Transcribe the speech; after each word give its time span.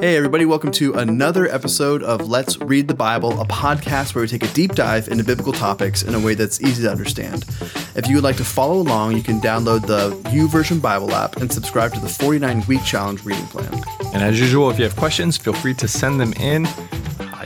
Hey, 0.00 0.16
everybody, 0.16 0.46
welcome 0.46 0.72
to 0.72 0.94
another 0.94 1.46
episode 1.46 2.02
of 2.02 2.26
Let's 2.26 2.56
Read 2.56 2.88
the 2.88 2.94
Bible, 2.94 3.38
a 3.38 3.44
podcast 3.44 4.14
where 4.14 4.22
we 4.22 4.28
take 4.28 4.42
a 4.42 4.50
deep 4.54 4.72
dive 4.72 5.08
into 5.08 5.22
biblical 5.22 5.52
topics 5.52 6.02
in 6.02 6.14
a 6.14 6.18
way 6.18 6.32
that's 6.32 6.58
easy 6.62 6.84
to 6.84 6.90
understand. 6.90 7.44
If 7.94 8.08
you 8.08 8.14
would 8.14 8.24
like 8.24 8.38
to 8.38 8.44
follow 8.44 8.78
along, 8.78 9.14
you 9.14 9.22
can 9.22 9.42
download 9.42 9.86
the 9.86 10.12
YouVersion 10.30 10.80
Bible 10.80 11.12
app 11.12 11.36
and 11.36 11.52
subscribe 11.52 11.92
to 11.92 12.00
the 12.00 12.08
49 12.08 12.64
week 12.66 12.82
challenge 12.82 13.26
reading 13.26 13.44
plan. 13.48 13.74
And 14.14 14.22
as 14.22 14.40
usual, 14.40 14.70
if 14.70 14.78
you 14.78 14.84
have 14.84 14.96
questions, 14.96 15.36
feel 15.36 15.52
free 15.52 15.74
to 15.74 15.86
send 15.86 16.18
them 16.18 16.32
in. 16.32 16.66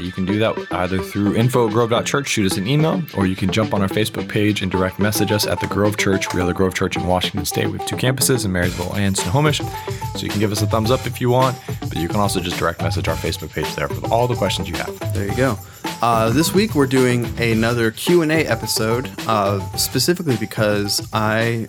You 0.04 0.12
can 0.12 0.26
do 0.26 0.38
that 0.38 0.54
either 0.70 0.98
through 0.98 1.34
info 1.34 1.66
at 1.66 1.72
grove.church, 1.72 2.28
shoot 2.28 2.52
us 2.52 2.58
an 2.58 2.66
email, 2.66 3.02
or 3.16 3.26
you 3.26 3.34
can 3.34 3.50
jump 3.50 3.72
on 3.72 3.80
our 3.80 3.88
Facebook 3.88 4.28
page 4.28 4.60
and 4.60 4.70
direct 4.70 4.98
message 4.98 5.32
us 5.32 5.46
at 5.46 5.60
the 5.60 5.66
Grove 5.66 5.96
Church. 5.96 6.34
We 6.34 6.42
are 6.42 6.46
the 6.46 6.52
Grove 6.52 6.74
Church 6.74 6.96
in 6.96 7.06
Washington 7.06 7.46
State. 7.46 7.68
We 7.68 7.78
have 7.78 7.86
two 7.86 7.96
campuses 7.96 8.44
in 8.44 8.52
Marysville 8.52 8.94
and 8.96 9.16
Snohomish. 9.16 9.58
So 9.58 10.18
you 10.18 10.28
can 10.28 10.40
give 10.40 10.52
us 10.52 10.60
a 10.60 10.66
thumbs 10.66 10.90
up 10.90 11.06
if 11.06 11.22
you 11.22 11.30
want, 11.30 11.58
but 11.80 11.96
you 11.96 12.06
can 12.06 12.20
also 12.20 12.38
just 12.38 12.58
direct 12.58 12.82
message 12.82 13.08
our 13.08 13.16
Facebook 13.16 13.50
page 13.50 13.74
there 13.76 13.88
with 13.88 14.12
all 14.12 14.28
the 14.28 14.36
questions 14.36 14.68
you 14.68 14.74
have. 14.76 15.14
There 15.14 15.26
you 15.26 15.36
go. 15.36 15.58
Uh, 16.02 16.28
this 16.28 16.52
week 16.52 16.74
we're 16.74 16.86
doing 16.86 17.24
another 17.40 17.90
Q 17.90 18.20
and 18.20 18.30
A 18.30 18.44
episode, 18.44 19.10
uh, 19.26 19.58
specifically 19.76 20.36
because 20.36 21.08
I 21.14 21.66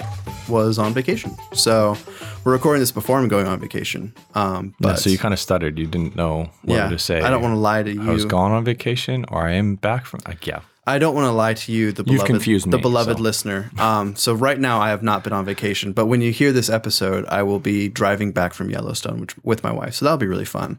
was 0.50 0.78
on 0.80 0.94
vacation. 0.94 1.36
So 1.54 1.98
we're 2.44 2.54
recording 2.54 2.80
this 2.82 2.92
before 2.92 3.20
I'm 3.20 3.28
going 3.28 3.48
on 3.48 3.60
vacation. 3.60 4.14
Um, 4.34 4.76
but 4.80 4.90
Yeah, 4.90 4.96
so 4.96 5.10
you 5.10 5.18
kind 5.18 5.34
of 5.34 5.40
stuttered. 5.40 5.78
You 5.78 5.88
didn't 5.88 6.16
know 6.16 6.50
what 6.64 6.76
yeah, 6.76 6.90
to 6.90 7.00
say. 7.00 7.22
I 7.22 7.30
don't 7.30 7.42
want 7.42 7.54
to 7.54 7.60
lie 7.60 7.84
to 7.84 7.92
you. 7.92 8.10
I 8.10 8.14
was 8.14 8.26
gone 8.26 8.52
on 8.52 8.64
vacation, 8.64 9.26
or 9.30 9.48
I 9.48 9.54
am 9.54 9.76
back 9.76 10.06
from. 10.06 10.22
Like, 10.28 10.46
yeah, 10.46 10.62
I 10.88 11.00
don't 11.00 11.16
want 11.16 11.26
to 11.26 11.32
lie 11.32 11.56
to 11.56 11.72
you, 11.72 11.92
the 11.92 12.02
You've 12.04 12.06
beloved, 12.06 12.28
confused 12.28 12.70
the 12.70 12.78
beloved 12.78 13.18
so. 13.18 13.24
listener. 13.24 13.72
Um, 13.80 14.16
so 14.16 14.34
right 14.34 14.60
now 14.60 14.80
I 14.80 14.90
have 14.90 15.02
not 15.02 15.24
been 15.24 15.34
on 15.34 15.44
vacation, 15.44 15.94
but 15.94 16.06
when 16.06 16.22
you 16.22 16.32
hear 16.32 16.52
this 16.52 16.70
episode, 16.70 17.26
I 17.26 17.42
will 17.42 17.60
be 17.60 17.90
driving 17.90 18.32
back 18.32 18.54
from 18.54 18.70
Yellowstone 18.70 19.20
which, 19.22 19.36
with 19.44 19.64
my 19.64 19.72
wife. 19.72 19.96
So 19.96 20.06
that'll 20.06 20.20
be 20.20 20.28
really 20.28 20.46
fun. 20.46 20.78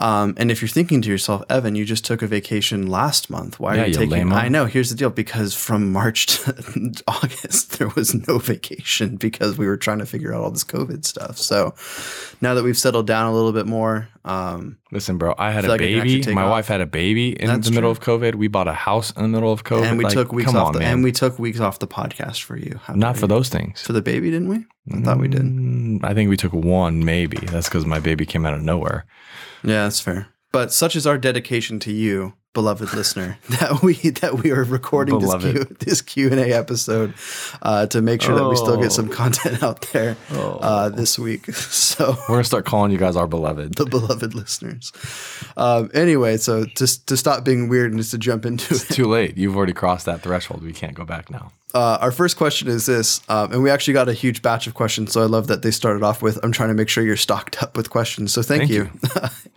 Um, 0.00 0.34
and 0.38 0.50
if 0.50 0.62
you're 0.62 0.68
thinking 0.68 1.02
to 1.02 1.08
yourself, 1.10 1.42
Evan, 1.50 1.74
you 1.74 1.84
just 1.84 2.04
took 2.04 2.22
a 2.22 2.26
vacation 2.26 2.86
last 2.86 3.28
month. 3.30 3.60
Why 3.60 3.74
Yeah, 3.76 3.82
are 3.82 3.86
you 3.86 3.92
you 3.92 4.06
taking? 4.06 4.32
I 4.32 4.48
know. 4.48 4.64
Here's 4.64 4.88
the 4.90 4.96
deal: 4.96 5.10
because 5.10 5.54
from 5.54 5.92
March 5.92 6.26
to 6.26 6.92
August, 7.06 7.78
there 7.78 7.88
was 7.88 8.14
no 8.26 8.38
vacation 8.38 9.16
because 9.16 9.58
we 9.58 9.66
were 9.66 9.76
trying 9.76 9.98
to 9.98 10.06
figure 10.06 10.34
out 10.34 10.42
all 10.42 10.50
this 10.50 10.64
COVID 10.64 11.04
stuff. 11.04 11.36
So 11.38 11.74
now 12.40 12.54
that 12.54 12.64
we've 12.64 12.78
settled 12.78 13.06
down 13.06 13.26
a 13.26 13.34
little 13.34 13.52
bit 13.52 13.66
more, 13.66 14.08
um, 14.24 14.78
listen, 14.92 15.16
bro. 15.18 15.34
I 15.38 15.50
had 15.50 15.64
a 15.64 15.68
like 15.68 15.80
I 15.80 15.86
can 15.86 15.98
actually 16.00 16.20
baby. 16.20 16.34
My 16.34 16.42
off. 16.42 16.50
wife 16.50 16.68
had 16.68 16.80
a 16.80 16.86
baby 16.86 17.30
in 17.40 17.46
That's 17.48 17.68
the 17.68 17.74
middle 17.74 17.94
true. 17.94 18.14
of 18.14 18.20
COVID. 18.20 18.34
We 18.34 18.48
bought 18.48 18.68
a 18.68 18.72
house 18.74 19.10
in 19.12 19.22
the 19.22 19.28
middle 19.28 19.52
of 19.52 19.64
COVID. 19.64 19.84
and 19.84 19.98
we 19.98 20.04
Like, 20.04 20.12
took 20.12 20.32
weeks 20.32 20.54
off 20.54 20.68
on, 20.68 20.72
the 20.74 20.82
and 20.84 21.02
we 21.02 21.10
took 21.12 21.38
weeks 21.38 21.58
off 21.60 21.78
the 21.78 21.86
podcast 21.88 22.42
for 22.42 22.56
you. 22.56 22.78
How 22.84 22.94
Not 22.94 23.16
for 23.16 23.22
you. 23.22 23.28
those 23.28 23.48
things. 23.48 23.80
for 23.82 23.92
the 23.94 24.02
baby, 24.02 24.30
didn't 24.30 24.48
we? 24.48 24.64
I 24.94 25.00
thought 25.02 25.18
we 25.20 25.28
did. 25.28 25.42
Mm, 25.42 26.04
I 26.04 26.12
think 26.14 26.28
we 26.28 26.36
took 26.36 26.52
one, 26.52 27.04
maybe. 27.04 27.38
That's 27.46 27.68
because 27.68 27.86
my 27.86 28.00
baby 28.00 28.26
came 28.26 28.44
out 28.44 28.54
of 28.54 28.62
nowhere. 28.62 29.06
Yeah, 29.62 29.84
that's 29.84 30.00
fair. 30.00 30.28
But 30.52 30.72
such 30.72 30.96
is 30.96 31.06
our 31.06 31.16
dedication 31.16 31.78
to 31.80 31.92
you, 31.92 32.34
beloved 32.52 32.92
listener, 32.94 33.38
that 33.60 33.82
we 33.82 33.94
that 33.94 34.42
we 34.42 34.50
are 34.50 34.64
recording 34.64 35.18
this 35.20 35.30
Q, 35.34 35.52
Beloved. 35.52 35.78
this 35.80 36.02
Q 36.02 36.30
and 36.30 36.40
A 36.40 36.52
episode 36.52 37.14
uh, 37.62 37.86
to 37.86 38.00
make 38.02 38.22
sure 38.22 38.34
that 38.34 38.48
we 38.48 38.56
still 38.56 38.76
get 38.80 38.92
some 38.92 39.08
Oh. 39.10 39.14
content 39.14 39.62
out 39.62 39.82
there 39.92 40.16
uh, 40.30 40.88
this 40.88 41.18
week. 41.18 41.46
So 41.90 42.12
We're 42.28 42.36
gonna 42.36 42.44
start 42.44 42.64
calling 42.66 42.92
you 42.92 42.98
guys 42.98 43.14
our 43.16 43.26
beloved. 43.26 43.74
the 43.74 43.84
beloved 43.84 44.34
listeners. 44.34 44.92
Um, 45.56 45.90
anyway, 45.92 46.36
so 46.38 46.64
just 46.64 47.06
to 47.08 47.16
stop 47.16 47.44
being 47.44 47.68
weird 47.68 47.90
and 47.90 48.00
just 48.00 48.12
to 48.12 48.18
jump 48.18 48.46
into 48.46 48.74
it. 48.74 48.80
Too 48.90 49.06
late. 49.06 49.36
You've 49.36 49.56
already 49.56 49.72
crossed 49.74 50.06
that 50.06 50.22
threshold. 50.22 50.62
We 50.62 50.72
can't 50.72 50.94
go 50.94 51.04
back 51.04 51.30
now. 51.30 51.52
Uh, 51.74 51.98
our 52.00 52.10
first 52.12 52.36
question 52.36 52.68
is 52.68 52.86
this, 52.86 53.20
um, 53.28 53.52
and 53.52 53.62
we 53.62 53.70
actually 53.70 53.94
got 53.94 54.08
a 54.08 54.12
huge 54.14 54.40
batch 54.40 54.66
of 54.66 54.74
questions. 54.74 55.12
So 55.12 55.20
I 55.22 55.26
love 55.26 55.46
that 55.48 55.62
they 55.62 55.70
started 55.70 56.02
off 56.02 56.22
with, 56.22 56.38
"I'm 56.42 56.52
trying 56.52 56.70
to 56.70 56.74
make 56.74 56.88
sure 56.88 57.04
you're 57.04 57.16
stocked 57.16 57.62
up 57.62 57.76
with 57.76 57.90
questions." 57.90 58.32
So 58.32 58.40
thank, 58.42 58.62
Thank 58.62 58.72
you. 58.72 58.84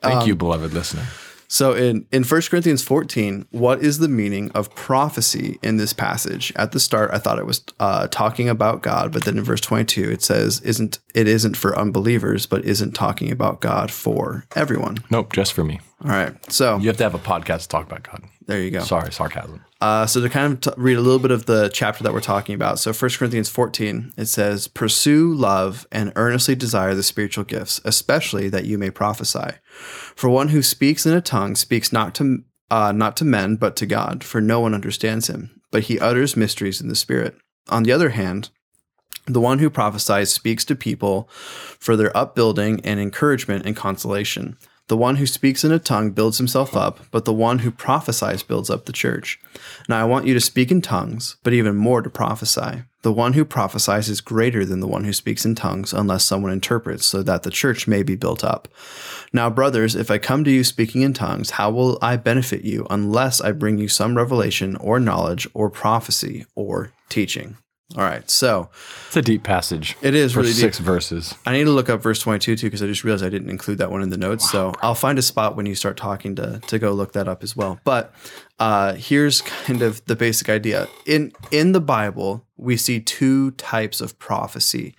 Thank 0.01 0.21
Um, 0.21 0.27
you, 0.27 0.35
beloved 0.35 0.73
listener. 0.73 1.05
So 1.53 1.73
in 1.73 2.07
in 2.11 2.23
1 2.23 2.41
Corinthians 2.49 2.81
14, 2.81 3.45
what 3.51 3.83
is 3.83 3.99
the 3.99 4.07
meaning 4.07 4.49
of 4.55 4.73
prophecy 4.73 5.59
in 5.61 5.77
this 5.77 5.93
passage? 5.93 6.51
At 6.55 6.71
the 6.71 6.79
start, 6.79 7.11
I 7.13 7.19
thought 7.19 7.37
it 7.37 7.45
was 7.45 7.63
uh, 7.79 8.07
talking 8.07 8.49
about 8.49 8.81
God, 8.81 9.13
but 9.13 9.23
then 9.25 9.37
in 9.37 9.43
verse 9.43 9.61
22, 9.61 10.09
it 10.09 10.23
says, 10.23 10.61
"Isn't 10.61 10.97
it 11.13 11.27
isn't 11.27 11.55
for 11.55 11.77
unbelievers, 11.77 12.47
but 12.47 12.65
isn't 12.65 12.93
talking 12.93 13.31
about 13.31 13.61
God 13.61 13.91
for 13.91 14.45
everyone." 14.55 14.97
Nope, 15.11 15.31
just 15.31 15.53
for 15.53 15.63
me. 15.63 15.79
All 16.03 16.09
right, 16.09 16.33
so 16.51 16.77
You 16.79 16.87
have 16.87 16.97
to 16.97 17.03
have 17.03 17.13
a 17.13 17.19
podcast 17.19 17.61
to 17.61 17.67
talk 17.67 17.85
about 17.85 18.01
God. 18.01 18.23
there 18.47 18.59
you 18.59 18.71
go. 18.71 18.81
Sorry, 18.81 19.11
sarcasm. 19.11 19.63
Uh, 19.83 20.05
so 20.05 20.21
to 20.21 20.29
kind 20.29 20.53
of 20.53 20.61
t- 20.61 20.81
read 20.81 20.95
a 20.95 21.01
little 21.01 21.19
bit 21.19 21.29
of 21.29 21.45
the 21.45 21.69
chapter 21.73 22.05
that 22.05 22.13
we're 22.13 22.21
talking 22.21 22.55
about. 22.55 22.79
So 22.79 22.93
1 22.93 23.11
Corinthians 23.17 23.49
14, 23.49 24.13
it 24.15 24.27
says, 24.27 24.69
Pursue 24.69 25.33
love 25.33 25.85
and 25.91 26.13
earnestly 26.15 26.55
desire 26.55 26.95
the 26.95 27.03
spiritual 27.03 27.43
gifts, 27.43 27.81
especially 27.83 28.47
that 28.47 28.63
you 28.63 28.77
may 28.77 28.89
prophesy. 28.89 29.57
For 30.15 30.29
one 30.29 30.47
who 30.47 30.61
speaks 30.61 31.05
in 31.05 31.11
a 31.11 31.19
tongue 31.19 31.57
speaks 31.57 31.91
not 31.91 32.15
to 32.15 32.45
uh, 32.71 32.93
not 32.93 33.17
to 33.17 33.25
men, 33.25 33.57
but 33.57 33.75
to 33.75 33.85
God, 33.85 34.23
for 34.23 34.39
no 34.39 34.61
one 34.61 34.73
understands 34.73 35.27
him, 35.27 35.59
but 35.69 35.83
he 35.83 35.99
utters 35.99 36.37
mysteries 36.37 36.79
in 36.79 36.87
the 36.87 36.95
spirit. 36.95 37.35
On 37.67 37.83
the 37.83 37.91
other 37.91 38.11
hand, 38.11 38.51
the 39.25 39.41
one 39.41 39.59
who 39.59 39.69
prophesies 39.69 40.31
speaks 40.31 40.63
to 40.63 40.77
people 40.77 41.27
for 41.77 41.97
their 41.97 42.15
upbuilding 42.15 42.79
and 42.85 43.01
encouragement 43.01 43.65
and 43.65 43.75
consolation. 43.75 44.57
The 44.89 44.97
one 44.97 45.15
who 45.15 45.25
speaks 45.25 45.63
in 45.63 45.71
a 45.71 45.79
tongue 45.79 46.11
builds 46.11 46.37
himself 46.37 46.75
up, 46.75 46.99
but 47.09 47.23
the 47.23 47.33
one 47.33 47.59
who 47.59 47.71
prophesies 47.71 48.43
builds 48.43 48.69
up 48.69 48.85
the 48.85 48.91
church. 48.91 49.39
Now 49.87 50.01
I 50.01 50.03
want 50.03 50.27
you 50.27 50.33
to 50.33 50.41
speak 50.41 50.71
in 50.71 50.81
tongues, 50.81 51.37
but 51.41 51.53
even 51.53 51.77
more 51.77 52.01
to 52.01 52.09
prophesy. 52.09 52.83
The 53.01 53.13
one 53.13 53.33
who 53.33 53.45
prophesies 53.45 54.09
is 54.09 54.19
greater 54.19 54.65
than 54.65 54.81
the 54.81 54.87
one 54.87 55.05
who 55.05 55.13
speaks 55.13 55.45
in 55.45 55.55
tongues, 55.55 55.93
unless 55.93 56.25
someone 56.25 56.51
interprets, 56.51 57.05
so 57.05 57.23
that 57.23 57.43
the 57.43 57.49
church 57.49 57.87
may 57.87 58.03
be 58.03 58.15
built 58.15 58.43
up. 58.43 58.67
Now, 59.31 59.49
brothers, 59.49 59.95
if 59.95 60.11
I 60.11 60.17
come 60.17 60.43
to 60.43 60.51
you 60.51 60.65
speaking 60.65 61.01
in 61.01 61.13
tongues, 61.13 61.51
how 61.51 61.71
will 61.71 61.97
I 62.01 62.17
benefit 62.17 62.63
you 62.63 62.85
unless 62.89 63.39
I 63.39 63.53
bring 63.53 63.77
you 63.77 63.87
some 63.87 64.17
revelation 64.17 64.75
or 64.77 64.99
knowledge 64.99 65.47
or 65.53 65.69
prophecy 65.69 66.45
or 66.55 66.91
teaching? 67.07 67.57
All 67.95 68.03
right, 68.03 68.27
so 68.27 68.69
It's 69.07 69.17
a 69.17 69.21
deep 69.21 69.43
passage. 69.43 69.95
it 70.01 70.15
is 70.15 70.33
for 70.33 70.39
really 70.39 70.51
deep. 70.53 70.61
six 70.61 70.79
verses. 70.79 71.35
I 71.45 71.51
need 71.53 71.65
to 71.65 71.69
look 71.69 71.89
up 71.89 72.01
verse 72.01 72.19
22 72.19 72.55
too 72.55 72.65
because 72.67 72.81
I 72.81 72.87
just 72.87 73.03
realized 73.03 73.23
I 73.23 73.29
didn't 73.29 73.49
include 73.51 73.77
that 73.79 73.91
one 73.91 74.01
in 74.01 74.09
the 74.09 74.17
notes. 74.17 74.49
so 74.49 74.73
I'll 74.81 74.95
find 74.95 75.19
a 75.19 75.21
spot 75.21 75.55
when 75.55 75.65
you 75.67 75.75
start 75.75 75.95
talking 75.95 76.35
to 76.37 76.59
to 76.67 76.79
go 76.79 76.91
look 76.93 77.13
that 77.13 77.27
up 77.27 77.43
as 77.43 77.55
well. 77.55 77.79
But 77.83 78.13
uh, 78.57 78.93
here's 78.93 79.41
kind 79.41 79.81
of 79.83 80.03
the 80.05 80.15
basic 80.15 80.49
idea. 80.49 80.87
In 81.05 81.33
in 81.51 81.73
the 81.73 81.81
Bible, 81.81 82.47
we 82.57 82.77
see 82.77 82.99
two 82.99 83.51
types 83.51 84.01
of 84.01 84.17
prophecy. 84.17 84.95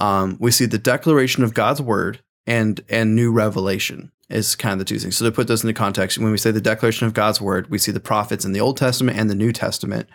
Um, 0.00 0.36
we 0.38 0.50
see 0.50 0.66
the 0.66 0.78
declaration 0.78 1.44
of 1.44 1.54
God's 1.54 1.80
word 1.80 2.20
and 2.46 2.80
and 2.90 3.16
new 3.16 3.32
revelation 3.32 4.12
is 4.28 4.54
kind 4.54 4.74
of 4.74 4.78
the 4.80 4.84
two 4.84 4.98
things. 4.98 5.16
So 5.16 5.24
to 5.24 5.32
put 5.32 5.46
this 5.48 5.62
into 5.64 5.72
context, 5.72 6.18
when 6.18 6.30
we 6.30 6.36
say 6.36 6.50
the 6.50 6.60
declaration 6.60 7.06
of 7.06 7.14
God's 7.14 7.40
word, 7.40 7.70
we 7.70 7.78
see 7.78 7.92
the 7.92 8.00
prophets 8.00 8.44
in 8.44 8.52
the 8.52 8.60
Old 8.60 8.76
Testament 8.76 9.16
and 9.18 9.30
the 9.30 9.34
New 9.34 9.52
Testament 9.52 10.06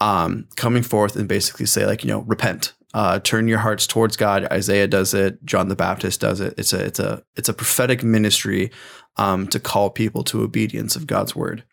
um, 0.00 0.48
coming 0.56 0.82
forth 0.82 1.16
and 1.16 1.28
basically 1.28 1.66
say 1.66 1.86
like 1.86 2.04
you 2.04 2.08
know 2.08 2.20
repent. 2.20 2.72
Uh, 2.92 3.18
turn 3.18 3.48
your 3.48 3.58
hearts 3.58 3.88
towards 3.88 4.16
god. 4.16 4.46
Isaiah 4.52 4.86
does 4.86 5.14
it. 5.14 5.44
John 5.44 5.68
the 5.68 5.74
baptist 5.74 6.20
does 6.20 6.40
it. 6.40 6.54
It's 6.56 6.72
a 6.72 6.84
it's 6.84 7.00
a 7.00 7.24
it's 7.36 7.48
a 7.48 7.54
prophetic 7.54 8.04
ministry 8.04 8.70
um, 9.16 9.48
to 9.48 9.58
call 9.58 9.90
people 9.90 10.22
to 10.24 10.42
obedience 10.42 10.94
of 10.94 11.06
god's 11.06 11.34
word. 11.34 11.64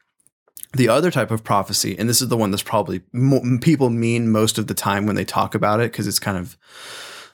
The 0.73 0.87
other 0.87 1.11
type 1.11 1.31
of 1.31 1.43
prophecy 1.43 1.95
and 1.99 2.09
this 2.09 2.21
is 2.21 2.29
the 2.29 2.37
one 2.37 2.49
that's 2.49 2.63
probably 2.63 3.01
mo- 3.13 3.59
people 3.61 3.89
mean 3.89 4.31
most 4.31 4.57
of 4.57 4.67
the 4.67 4.73
time 4.73 5.05
when 5.05 5.15
they 5.15 5.25
talk 5.25 5.53
about 5.53 5.79
it 5.79 5.91
because 5.91 6.07
it's 6.07 6.19
kind 6.19 6.37
of 6.37 6.57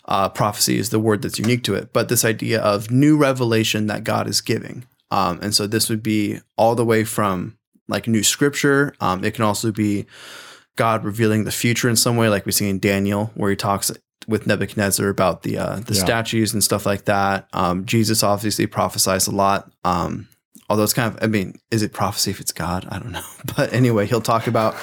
uh, 0.06 0.30
prophecy 0.30 0.78
is 0.78 0.90
the 0.90 1.00
word 1.00 1.22
that's 1.22 1.38
unique 1.38 1.64
to 1.64 1.76
it 1.76 1.92
but 1.94 2.10
this 2.10 2.26
idea 2.26 2.60
of 2.62 2.90
new 2.90 3.16
revelation 3.16 3.88
that 3.88 4.04
god 4.04 4.28
is 4.28 4.42
giving. 4.42 4.86
Um, 5.12 5.40
and 5.42 5.56
so 5.56 5.66
this 5.66 5.90
would 5.90 6.04
be 6.04 6.40
all 6.58 6.76
the 6.76 6.84
way 6.84 7.06
from 7.06 7.58
like 7.88 8.08
new 8.08 8.24
scripture. 8.24 8.94
Um, 9.00 9.24
it 9.24 9.34
can 9.34 9.46
also 9.46 9.72
be 9.72 10.06
God 10.78 11.04
revealing 11.04 11.44
the 11.44 11.52
future 11.52 11.90
in 11.90 11.96
some 11.98 12.16
way, 12.16 12.30
like 12.30 12.46
we 12.46 12.52
see 12.54 12.70
in 12.70 12.80
Daniel, 12.80 13.32
where 13.36 13.50
he 13.50 13.56
talks 13.58 13.92
with 14.28 14.48
Nebuchadnezzar 14.48 15.10
about 15.10 15.44
the 15.44 15.58
uh, 15.58 15.76
the 15.82 15.94
Yeah. 15.94 16.02
statues 16.04 16.54
and 16.54 16.64
stuff 16.64 16.86
like 16.86 17.06
that. 17.06 17.48
Um, 17.54 17.86
Jesus 17.86 18.24
obviously 18.24 18.66
prophesies 18.68 19.28
a 19.28 19.32
lot. 19.32 19.70
Um, 19.84 20.28
although 20.70 20.84
it's 20.84 20.94
kind 20.94 21.14
of, 21.14 21.22
I 21.24 21.28
mean, 21.28 21.60
is 21.72 21.82
it 21.84 21.94
prophecy 21.94 22.32
if 22.32 22.40
it's 22.40 22.52
God? 22.54 22.88
I 22.90 23.00
don't 23.00 23.12
know. 23.20 23.24
But 23.56 23.74
anyway, 23.74 24.06
he'll 24.06 24.22
talk 24.22 24.48
about 24.48 24.76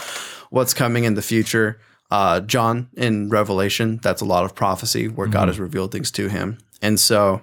what's 0.51 0.75
coming 0.75 1.05
in 1.05 1.15
the 1.15 1.23
future. 1.23 1.81
Uh, 2.11 2.41
John 2.41 2.89
in 2.97 3.29
Revelation, 3.31 3.99
that's 4.03 4.21
a 4.21 4.25
lot 4.27 4.45
of 4.45 4.55
prophecy 4.55 5.09
where 5.09 5.27
God 5.27 5.45
Mhm. 5.45 5.49
has 5.49 5.59
revealed 5.59 5.91
things 5.93 6.11
to 6.13 6.29
him. 6.29 6.59
And 6.81 7.01
so 7.01 7.43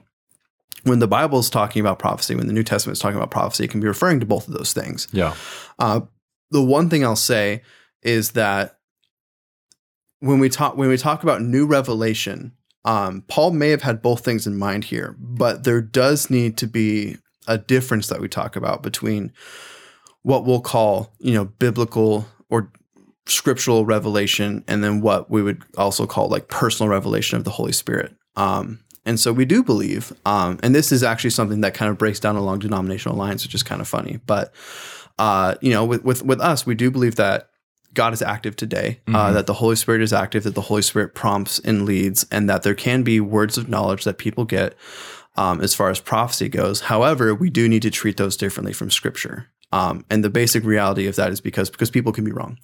when 0.84 1.00
the 1.00 1.08
Bible 1.08 1.40
is 1.40 1.50
talking 1.50 1.82
about 1.82 2.00
prophecy, 2.00 2.36
when 2.36 2.48
the 2.48 2.54
New 2.54 2.64
Testament 2.64 2.96
is 2.98 3.02
talking 3.02 3.18
about 3.18 3.32
prophecy, 3.32 3.66
it 3.66 3.70
can 3.72 3.80
be 3.82 3.88
referring 3.88 4.20
to 4.22 4.26
both 4.26 4.48
of 4.48 4.54
those 4.56 4.74
things. 4.74 5.08
Yeah. 5.12 5.36
Uh, 5.78 6.02
the 6.52 6.62
one 6.64 6.90
thing 6.90 7.04
I'll 7.06 7.16
say 7.16 7.62
is 8.04 8.32
that 8.32 8.78
when 10.20 10.40
we 10.40 10.50
talk 10.50 10.78
when 10.78 10.90
we 10.90 10.98
talk 10.98 11.24
about 11.24 11.42
new 11.42 11.66
revelation, 11.66 12.54
um, 12.86 13.24
Paul 13.28 13.52
may 13.52 13.70
have 13.70 13.82
had 13.82 14.02
both 14.02 14.24
things 14.24 14.48
in 14.48 14.58
mind 14.58 14.86
here, 14.86 15.16
but 15.20 15.64
there 15.64 15.82
does 15.82 16.30
need 16.30 16.58
to 16.58 16.68
be 16.68 17.18
a 17.48 17.58
difference 17.58 18.08
that 18.08 18.22
we 18.22 18.28
talk 18.28 18.56
about 18.56 18.84
between 18.84 19.32
what 20.24 20.46
we'll 20.46 20.62
call 20.62 21.14
you 21.20 21.34
know 21.34 21.46
biblical 21.46 22.28
or 22.50 22.72
scriptural 23.28 23.86
revelation 23.86 24.64
and 24.68 24.84
then 24.84 25.02
what 25.02 25.30
we 25.30 25.42
would 25.42 25.64
also 25.78 26.06
call 26.06 26.28
like 26.28 26.48
personal 26.48 26.90
revelation 26.90 27.38
of 27.38 27.44
the 27.44 27.52
Holy 27.52 27.72
Spirit. 27.72 28.16
Um, 28.36 28.80
And 29.06 29.20
so 29.20 29.34
we 29.34 29.46
do 29.46 29.64
believe, 29.64 30.14
um, 30.26 30.60
and 30.62 30.76
this 30.76 30.92
is 30.92 31.02
actually 31.04 31.32
something 31.32 31.62
that 31.62 31.74
kind 31.74 31.90
of 31.90 31.98
breaks 31.98 32.20
down 32.20 32.36
along 32.36 32.60
denominational 32.60 33.18
lines, 33.18 33.44
which 33.44 33.56
is 33.56 33.64
kind 33.64 33.82
of 33.82 33.88
funny. 33.88 34.20
But 34.28 34.54
uh, 35.18 35.56
you 35.62 35.72
know, 35.72 35.86
with, 35.86 36.04
with 36.04 36.24
with 36.24 36.40
us, 36.40 36.66
we 36.66 36.76
do 36.76 36.92
believe 36.92 37.16
that 37.16 37.50
God 37.94 38.14
is 38.14 38.22
active 38.22 38.56
today, 38.56 39.00
uh, 39.08 39.32
that 39.34 39.48
the 39.48 39.54
Holy 39.54 39.76
Spirit 39.76 40.02
is 40.02 40.14
active, 40.14 40.44
that 40.44 40.56
the 40.56 40.62
Holy 40.62 40.82
Spirit 40.82 41.14
prompts 41.14 41.60
and 41.60 41.86
leads, 41.86 42.26
and 42.32 42.50
that 42.50 42.64
there 42.64 42.76
can 42.76 43.04
be 43.04 43.20
words 43.20 43.58
of 43.58 43.68
knowledge 43.68 44.04
that 44.06 44.18
people 44.18 44.46
get 44.46 44.76
um, 45.36 45.62
as 45.62 45.74
far 45.74 45.90
as 45.90 46.00
prophecy 46.00 46.48
goes. 46.50 46.82
However, 46.82 47.34
we 47.36 47.50
do 47.50 47.68
need 47.68 47.82
to 47.82 47.90
treat 47.92 48.18
those 48.18 48.38
differently 48.38 48.74
from 48.74 48.92
Scripture. 48.92 49.48
Um, 49.74 50.04
and 50.10 50.22
the 50.24 50.30
basic 50.30 50.66
reality 50.66 51.08
of 51.08 51.16
that 51.16 51.32
is 51.32 51.40
because 51.40 51.70
because 51.70 51.90
people 51.90 52.12
can 52.12 52.26
be 52.26 52.32
wrong, 52.34 52.58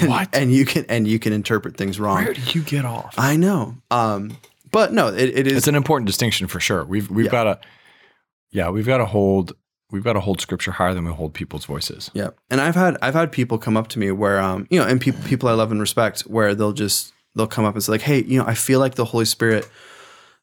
and, 0.00 0.08
What? 0.08 0.28
and 0.32 0.52
you 0.52 0.64
can 0.64 0.84
and 0.88 1.08
you 1.08 1.18
can 1.18 1.32
interpret 1.32 1.76
things 1.76 1.98
wrong. 1.98 2.22
Where 2.24 2.32
do 2.32 2.40
you 2.52 2.62
get 2.62 2.84
off? 2.84 3.14
I 3.18 3.34
know, 3.36 3.76
um, 3.90 4.36
but 4.70 4.92
no, 4.92 5.08
it, 5.08 5.36
it 5.36 5.46
is 5.48 5.56
It's 5.58 5.66
an 5.66 5.74
important 5.74 6.06
distinction 6.06 6.46
for 6.46 6.60
sure. 6.60 6.84
We've 6.84 7.10
we've 7.10 7.24
Yeah. 7.26 7.30
got 7.32 7.44
to, 7.44 7.60
yeah, 8.50 8.70
we've 8.70 8.86
got 8.86 8.98
to 8.98 9.04
hold 9.06 9.54
we've 9.90 10.04
got 10.04 10.14
to 10.14 10.20
hold 10.20 10.40
scripture 10.40 10.72
higher 10.72 10.94
than 10.94 11.04
we 11.04 11.12
hold 11.12 11.34
people's 11.34 11.64
voices. 11.64 12.10
Yeah, 12.14 12.30
and 12.50 12.60
I've 12.60 12.74
had 12.74 12.96
I've 13.02 13.14
had 13.14 13.32
people 13.32 13.58
come 13.58 13.76
up 13.76 13.88
to 13.88 13.98
me 13.98 14.10
where 14.10 14.40
um 14.40 14.66
you 14.70 14.78
know 14.78 14.86
and 14.86 15.00
people 15.00 15.22
people 15.24 15.48
I 15.48 15.52
love 15.52 15.70
and 15.70 15.80
respect 15.80 16.22
where 16.22 16.54
they'll 16.54 16.72
just 16.72 17.12
they'll 17.34 17.46
come 17.46 17.64
up 17.64 17.74
and 17.74 17.82
say 17.82 17.92
like 17.92 18.02
hey 18.02 18.22
you 18.22 18.38
know 18.38 18.46
I 18.46 18.54
feel 18.54 18.80
like 18.80 18.94
the 18.94 19.04
Holy 19.04 19.24
Spirit 19.24 19.68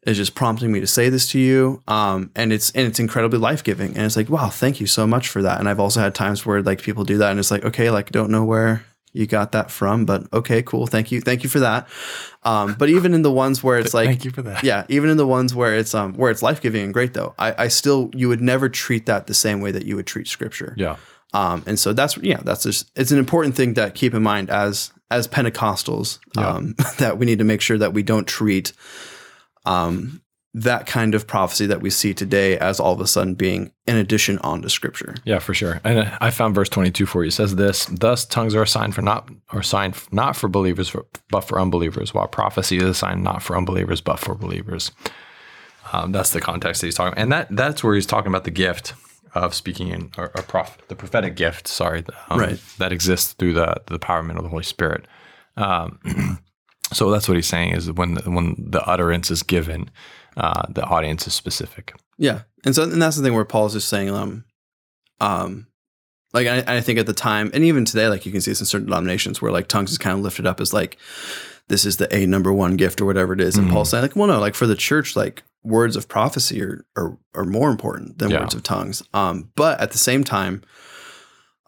is 0.03 0.17
just 0.17 0.33
prompting 0.33 0.71
me 0.71 0.79
to 0.79 0.87
say 0.87 1.09
this 1.09 1.27
to 1.29 1.39
you. 1.39 1.83
Um 1.87 2.31
and 2.35 2.51
it's 2.53 2.71
and 2.71 2.87
it's 2.87 2.99
incredibly 2.99 3.39
life 3.39 3.63
giving 3.63 3.95
and 3.95 4.05
it's 4.05 4.15
like 4.15 4.29
wow 4.29 4.49
thank 4.49 4.79
you 4.79 4.87
so 4.87 5.05
much 5.05 5.27
for 5.27 5.41
that. 5.41 5.59
And 5.59 5.67
I've 5.67 5.79
also 5.79 5.99
had 5.99 6.15
times 6.15 6.45
where 6.45 6.61
like 6.61 6.81
people 6.81 7.03
do 7.03 7.17
that 7.17 7.31
and 7.31 7.39
it's 7.39 7.51
like 7.51 7.65
okay 7.65 7.89
like 7.89 8.11
don't 8.11 8.31
know 8.31 8.43
where 8.43 8.85
you 9.13 9.27
got 9.27 9.51
that 9.51 9.69
from 9.69 10.05
but 10.05 10.23
okay 10.33 10.61
cool 10.61 10.87
thank 10.87 11.11
you 11.11 11.21
thank 11.21 11.43
you 11.43 11.49
for 11.49 11.59
that 11.59 11.87
um 12.43 12.75
but 12.77 12.89
even 12.89 13.13
in 13.13 13.21
the 13.21 13.31
ones 13.31 13.63
where 13.63 13.77
it's 13.77 13.93
like 13.99 14.07
Thank 14.07 14.25
you 14.25 14.31
for 14.31 14.41
that. 14.41 14.63
yeah, 14.63 14.85
even 14.89 15.09
in 15.09 15.17
the 15.17 15.27
ones 15.27 15.53
where 15.55 15.75
it's 15.75 15.93
um 15.93 16.13
where 16.13 16.31
it's 16.31 16.41
life 16.41 16.61
giving 16.61 16.83
and 16.83 16.93
great 16.93 17.13
though, 17.13 17.33
I, 17.39 17.65
I 17.65 17.67
still 17.67 18.09
you 18.13 18.27
would 18.29 18.41
never 18.41 18.69
treat 18.69 19.05
that 19.05 19.27
the 19.27 19.33
same 19.33 19.61
way 19.61 19.71
that 19.71 19.85
you 19.85 19.95
would 19.95 20.07
treat 20.07 20.27
scripture. 20.27 20.73
Yeah. 20.77 20.97
Um, 21.33 21.63
and 21.65 21.79
so 21.79 21.93
that's 21.93 22.17
yeah, 22.17 22.41
that's 22.43 22.63
just 22.63 22.91
it's 22.95 23.11
an 23.11 23.19
important 23.19 23.55
thing 23.55 23.73
to 23.75 23.89
keep 23.91 24.13
in 24.13 24.23
mind 24.23 24.49
as 24.49 24.91
as 25.09 25.27
Pentecostals 25.27 26.19
um, 26.37 26.75
that 26.99 27.17
we 27.17 27.25
need 27.25 27.39
to 27.39 27.45
make 27.45 27.61
sure 27.61 27.77
that 27.77 27.93
we 27.93 28.03
don't 28.03 28.27
treat 28.27 28.73
um, 29.65 30.21
that 30.53 30.85
kind 30.85 31.15
of 31.15 31.27
prophecy 31.27 31.65
that 31.65 31.79
we 31.81 31.89
see 31.89 32.13
today 32.13 32.57
as 32.57 32.77
all 32.79 32.91
of 32.93 32.99
a 32.99 33.07
sudden 33.07 33.35
being 33.35 33.71
an 33.87 33.95
addition 33.95 34.37
onto 34.39 34.67
Scripture. 34.67 35.15
Yeah, 35.23 35.39
for 35.39 35.53
sure. 35.53 35.79
And 35.85 36.11
I 36.19 36.29
found 36.29 36.55
verse 36.55 36.67
22 36.67 37.05
for 37.05 37.23
you. 37.23 37.29
It 37.29 37.31
says 37.31 37.55
this, 37.55 37.85
thus 37.85 38.25
tongues 38.25 38.53
are 38.53 38.63
a 38.63 38.67
sign 38.67 38.91
for 38.91 39.01
not 39.01 39.29
or 39.53 39.63
sign 39.63 39.93
not 40.11 40.35
for 40.35 40.49
believers 40.49 40.93
but 41.29 41.41
for 41.41 41.59
unbelievers, 41.59 42.13
while 42.13 42.27
prophecy 42.27 42.77
is 42.77 42.83
a 42.83 42.93
sign 42.93 43.23
not 43.23 43.41
for 43.41 43.55
unbelievers 43.55 44.01
but 44.01 44.19
for 44.19 44.35
believers. 44.35 44.91
Um, 45.93 46.11
that's 46.11 46.31
the 46.31 46.41
context 46.41 46.81
that 46.81 46.87
he's 46.87 46.95
talking. 46.95 47.13
About. 47.13 47.21
And 47.21 47.31
that 47.31 47.47
that's 47.51 47.83
where 47.83 47.95
he's 47.95 48.05
talking 48.05 48.27
about 48.29 48.43
the 48.43 48.51
gift 48.51 48.93
of 49.33 49.53
speaking 49.53 49.87
in 49.87 50.11
or, 50.17 50.31
or 50.35 50.43
prof, 50.43 50.77
the 50.89 50.95
prophetic 50.95 51.37
gift, 51.37 51.67
sorry, 51.67 52.03
um, 52.29 52.39
Right. 52.39 52.59
that 52.77 52.91
exists 52.91 53.33
through 53.33 53.53
the 53.53 53.75
the 53.87 53.97
empowerment 53.99 54.35
of 54.37 54.43
the 54.43 54.49
Holy 54.49 54.63
Spirit. 54.63 55.05
Um, 55.55 55.99
so 56.93 57.09
that's 57.09 57.27
what 57.29 57.35
he's 57.37 57.47
saying 57.47 57.73
is 57.73 57.89
when 57.91 58.15
the, 58.15 58.29
when 58.29 58.55
the 58.57 58.81
utterance 58.85 59.31
is 59.31 59.43
given, 59.43 59.89
uh, 60.37 60.63
the 60.69 60.83
audience 60.83 61.27
is 61.27 61.33
specific. 61.33 61.93
Yeah, 62.17 62.41
and 62.65 62.73
so 62.75 62.83
and 62.83 63.01
that's 63.01 63.17
the 63.17 63.23
thing 63.23 63.33
where 63.33 63.45
Paul's 63.45 63.73
just 63.73 63.87
saying, 63.89 64.09
um, 64.09 64.45
um, 65.19 65.67
like 66.33 66.47
I, 66.47 66.77
I 66.77 66.81
think 66.81 66.99
at 66.99 67.05
the 67.05 67.13
time, 67.13 67.51
and 67.53 67.63
even 67.63 67.85
today, 67.85 68.07
like 68.07 68.25
you 68.25 68.31
can 68.31 68.41
see 68.41 68.51
this 68.51 68.59
in 68.59 68.65
certain 68.65 68.87
denominations 68.87 69.41
where 69.41 69.51
like 69.51 69.67
tongues 69.67 69.91
is 69.91 69.97
kind 69.97 70.17
of 70.17 70.23
lifted 70.23 70.45
up 70.47 70.59
as 70.61 70.73
like 70.73 70.97
this 71.67 71.85
is 71.85 71.97
the 71.97 72.13
a 72.15 72.25
number 72.25 72.51
one 72.53 72.75
gift 72.75 73.01
or 73.01 73.05
whatever 73.05 73.33
it 73.33 73.41
is, 73.41 73.57
and 73.57 73.67
Mhm. 73.67 73.71
Paul's 73.73 73.89
saying 73.89 74.01
like, 74.03 74.15
well, 74.15 74.27
no, 74.27 74.39
like 74.39 74.55
for 74.55 74.67
the 74.67 74.75
church, 74.75 75.15
like 75.15 75.43
words 75.63 75.95
of 75.95 76.07
prophecy 76.07 76.61
are 76.61 76.85
are, 76.95 77.17
are 77.35 77.45
more 77.45 77.69
important 77.69 78.17
than 78.19 78.31
Yeah. 78.31 78.41
words 78.41 78.53
of 78.55 78.63
tongues. 78.63 79.03
Um, 79.13 79.49
but 79.55 79.79
at 79.81 79.91
the 79.91 79.97
same 79.97 80.23
time. 80.23 80.63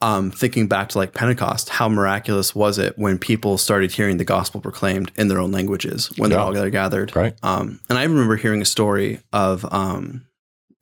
Um, 0.03 0.31
thinking 0.31 0.67
back 0.67 0.89
to 0.89 0.97
like 0.97 1.13
Pentecost, 1.13 1.69
how 1.69 1.87
miraculous 1.87 2.53
was 2.53 2.77
it 2.77 2.97
when 2.97 3.17
people 3.17 3.57
started 3.57 3.89
hearing 3.89 4.17
the 4.17 4.25
gospel 4.25 4.59
proclaimed 4.59 5.13
in 5.15 5.29
their 5.29 5.39
own 5.39 5.53
languages 5.53 6.11
when 6.17 6.29
they're 6.29 6.39
all 6.39 6.51
gathered? 6.69 7.15
Right. 7.15 7.33
Um, 7.41 7.79
and 7.87 7.97
I 7.97 8.03
remember 8.03 8.35
hearing 8.35 8.61
a 8.61 8.65
story 8.65 9.21
of 9.31 9.65
um, 9.73 10.25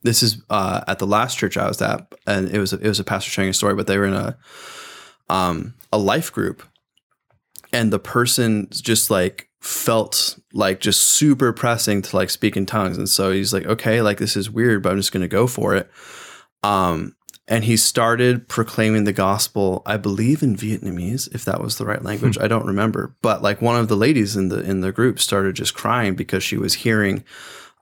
this 0.02 0.24
is 0.24 0.42
uh, 0.50 0.82
at 0.88 0.98
the 0.98 1.06
last 1.06 1.38
church 1.38 1.56
I 1.56 1.68
was 1.68 1.80
at, 1.80 2.12
and 2.26 2.50
it 2.50 2.58
was 2.58 2.72
a, 2.72 2.78
it 2.78 2.88
was 2.88 2.98
a 2.98 3.04
pastor 3.04 3.30
sharing 3.30 3.50
a 3.50 3.54
story, 3.54 3.76
but 3.76 3.86
they 3.86 3.96
were 3.96 4.06
in 4.06 4.14
a 4.14 4.36
um, 5.28 5.74
a 5.92 5.98
life 5.98 6.32
group, 6.32 6.64
and 7.72 7.92
the 7.92 8.00
person 8.00 8.66
just 8.70 9.08
like 9.08 9.48
felt 9.60 10.36
like 10.52 10.80
just 10.80 11.00
super 11.00 11.52
pressing 11.52 12.02
to 12.02 12.16
like 12.16 12.28
speak 12.28 12.56
in 12.56 12.66
tongues, 12.66 12.98
and 12.98 13.08
so 13.08 13.30
he's 13.30 13.52
like, 13.52 13.66
okay, 13.66 14.02
like 14.02 14.18
this 14.18 14.36
is 14.36 14.50
weird, 14.50 14.82
but 14.82 14.90
I'm 14.90 14.98
just 14.98 15.12
gonna 15.12 15.28
go 15.28 15.46
for 15.46 15.76
it. 15.76 15.88
Um, 16.64 17.14
and 17.52 17.64
he 17.64 17.76
started 17.76 18.48
proclaiming 18.48 19.04
the 19.04 19.12
gospel, 19.12 19.82
I 19.84 19.98
believe 19.98 20.42
in 20.42 20.56
Vietnamese, 20.56 21.32
if 21.34 21.44
that 21.44 21.60
was 21.60 21.76
the 21.76 21.84
right 21.84 22.02
language. 22.02 22.38
I 22.40 22.48
don't 22.48 22.64
remember, 22.64 23.14
but 23.20 23.42
like 23.42 23.60
one 23.60 23.76
of 23.76 23.88
the 23.88 23.96
ladies 23.96 24.36
in 24.36 24.48
the 24.48 24.60
in 24.60 24.80
the 24.80 24.90
group 24.90 25.20
started 25.20 25.54
just 25.54 25.74
crying 25.74 26.14
because 26.14 26.42
she 26.42 26.56
was 26.56 26.72
hearing 26.72 27.24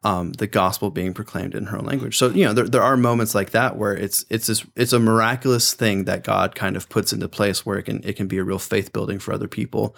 um, 0.02 0.32
the 0.32 0.49
gospel 0.49 0.90
being 0.90 1.14
proclaimed 1.14 1.55
in 1.55 1.67
her 1.67 1.78
own 1.78 1.84
language. 1.84 2.19
So 2.19 2.31
you 2.31 2.44
know 2.46 2.52
there, 2.52 2.67
there 2.67 2.82
are 2.82 2.96
moments 2.96 3.32
like 3.32 3.50
that 3.50 3.76
where 3.76 3.96
it's 3.96 4.25
it's 4.28 4.49
this 4.49 4.67
it's 4.75 4.93
a 4.93 4.99
miraculous 4.99 5.73
thing 5.73 6.02
that 6.06 6.25
God 6.25 6.56
kind 6.56 6.76
of 6.76 6.88
puts 6.88 7.12
into 7.12 7.28
place 7.28 7.64
where 7.64 7.78
it 7.78 7.84
can 7.84 8.02
it 8.02 8.16
can 8.16 8.26
be 8.26 8.38
a 8.38 8.44
real 8.44 8.58
faith 8.58 8.93
building 8.93 9.20
for 9.20 9.32
other 9.32 9.46
people. 9.46 9.94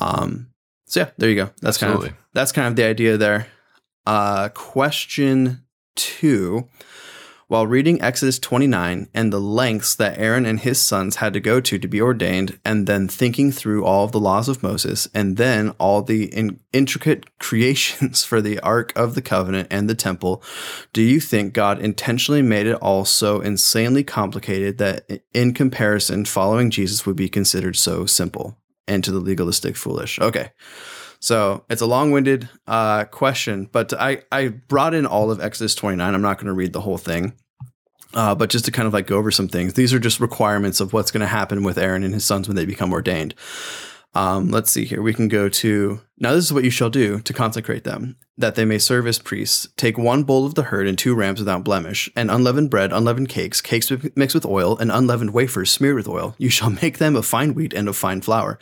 Um, 0.00 0.48
so 0.84 1.00
yeah, 1.00 1.10
there 1.16 1.30
you 1.30 1.36
go. 1.36 1.50
That's 1.62 1.78
kind 1.78 1.94
of 1.94 2.12
that's 2.34 2.52
kind 2.52 2.68
of 2.68 2.76
the 2.76 2.84
idea 2.84 3.16
there. 3.16 3.46
Uh, 4.04 4.50
question 4.50 5.64
two. 5.96 6.68
While 7.48 7.66
reading 7.66 8.02
Exodus 8.02 8.38
29 8.38 9.08
and 9.14 9.32
the 9.32 9.40
lengths 9.40 9.94
that 9.94 10.18
Aaron 10.18 10.44
and 10.44 10.60
his 10.60 10.78
sons 10.78 11.16
had 11.16 11.32
to 11.32 11.40
go 11.40 11.62
to 11.62 11.78
to 11.78 11.88
be 11.88 11.98
ordained, 11.98 12.60
and 12.62 12.86
then 12.86 13.08
thinking 13.08 13.50
through 13.52 13.86
all 13.86 14.04
of 14.04 14.12
the 14.12 14.20
laws 14.20 14.50
of 14.50 14.62
Moses, 14.62 15.08
and 15.14 15.38
then 15.38 15.70
all 15.78 16.02
the 16.02 16.24
in- 16.24 16.60
intricate 16.74 17.38
creations 17.38 18.22
for 18.22 18.42
the 18.42 18.60
Ark 18.60 18.92
of 18.94 19.14
the 19.14 19.22
Covenant 19.22 19.68
and 19.70 19.88
the 19.88 19.94
temple, 19.94 20.42
do 20.92 21.00
you 21.00 21.20
think 21.20 21.54
God 21.54 21.80
intentionally 21.80 22.42
made 22.42 22.66
it 22.66 22.76
all 22.82 23.06
so 23.06 23.40
insanely 23.40 24.04
complicated 24.04 24.76
that, 24.76 25.22
in 25.32 25.54
comparison, 25.54 26.26
following 26.26 26.68
Jesus 26.68 27.06
would 27.06 27.16
be 27.16 27.30
considered 27.30 27.76
so 27.76 28.04
simple 28.04 28.58
and 28.86 29.02
to 29.04 29.10
the 29.10 29.20
legalistic 29.20 29.74
foolish? 29.74 30.20
Okay. 30.20 30.50
So 31.20 31.64
it's 31.68 31.82
a 31.82 31.86
long-winded 31.86 32.48
uh, 32.66 33.04
question, 33.04 33.68
but 33.70 33.92
I, 33.92 34.22
I 34.30 34.48
brought 34.48 34.94
in 34.94 35.04
all 35.04 35.30
of 35.30 35.40
Exodus 35.40 35.74
29. 35.74 36.14
I'm 36.14 36.22
not 36.22 36.36
going 36.36 36.46
to 36.46 36.52
read 36.52 36.72
the 36.72 36.80
whole 36.80 36.98
thing, 36.98 37.34
uh, 38.14 38.34
but 38.34 38.50
just 38.50 38.64
to 38.66 38.70
kind 38.70 38.86
of 38.86 38.94
like 38.94 39.06
go 39.06 39.18
over 39.18 39.30
some 39.30 39.48
things. 39.48 39.74
These 39.74 39.92
are 39.92 39.98
just 39.98 40.20
requirements 40.20 40.80
of 40.80 40.92
what's 40.92 41.10
going 41.10 41.20
to 41.20 41.26
happen 41.26 41.64
with 41.64 41.76
Aaron 41.76 42.04
and 42.04 42.14
his 42.14 42.24
sons 42.24 42.46
when 42.46 42.56
they 42.56 42.64
become 42.64 42.92
ordained. 42.92 43.34
Um, 44.14 44.48
let's 44.48 44.70
see 44.70 44.84
here. 44.84 45.02
We 45.02 45.12
can 45.12 45.28
go 45.28 45.48
to 45.48 46.00
now. 46.18 46.32
This 46.32 46.44
is 46.44 46.52
what 46.52 46.64
you 46.64 46.70
shall 46.70 46.88
do 46.88 47.20
to 47.20 47.32
consecrate 47.32 47.84
them, 47.84 48.16
that 48.38 48.54
they 48.54 48.64
may 48.64 48.78
serve 48.78 49.06
as 49.06 49.18
priests. 49.18 49.68
Take 49.76 49.98
one 49.98 50.24
bull 50.24 50.46
of 50.46 50.54
the 50.54 50.64
herd 50.64 50.86
and 50.86 50.98
two 50.98 51.14
rams 51.14 51.40
without 51.40 51.62
blemish, 51.62 52.10
and 52.16 52.30
unleavened 52.30 52.70
bread, 52.70 52.92
unleavened 52.92 53.28
cakes, 53.28 53.60
cakes 53.60 53.92
mixed 54.16 54.34
with 54.34 54.46
oil, 54.46 54.78
and 54.78 54.90
unleavened 54.90 55.34
wafers 55.34 55.70
smeared 55.70 55.96
with 55.96 56.08
oil. 56.08 56.34
You 56.38 56.48
shall 56.48 56.70
make 56.82 56.98
them 56.98 57.16
of 57.16 57.26
fine 57.26 57.54
wheat 57.54 57.74
and 57.74 57.86
of 57.86 57.96
fine 57.96 58.22
flour. 58.22 58.58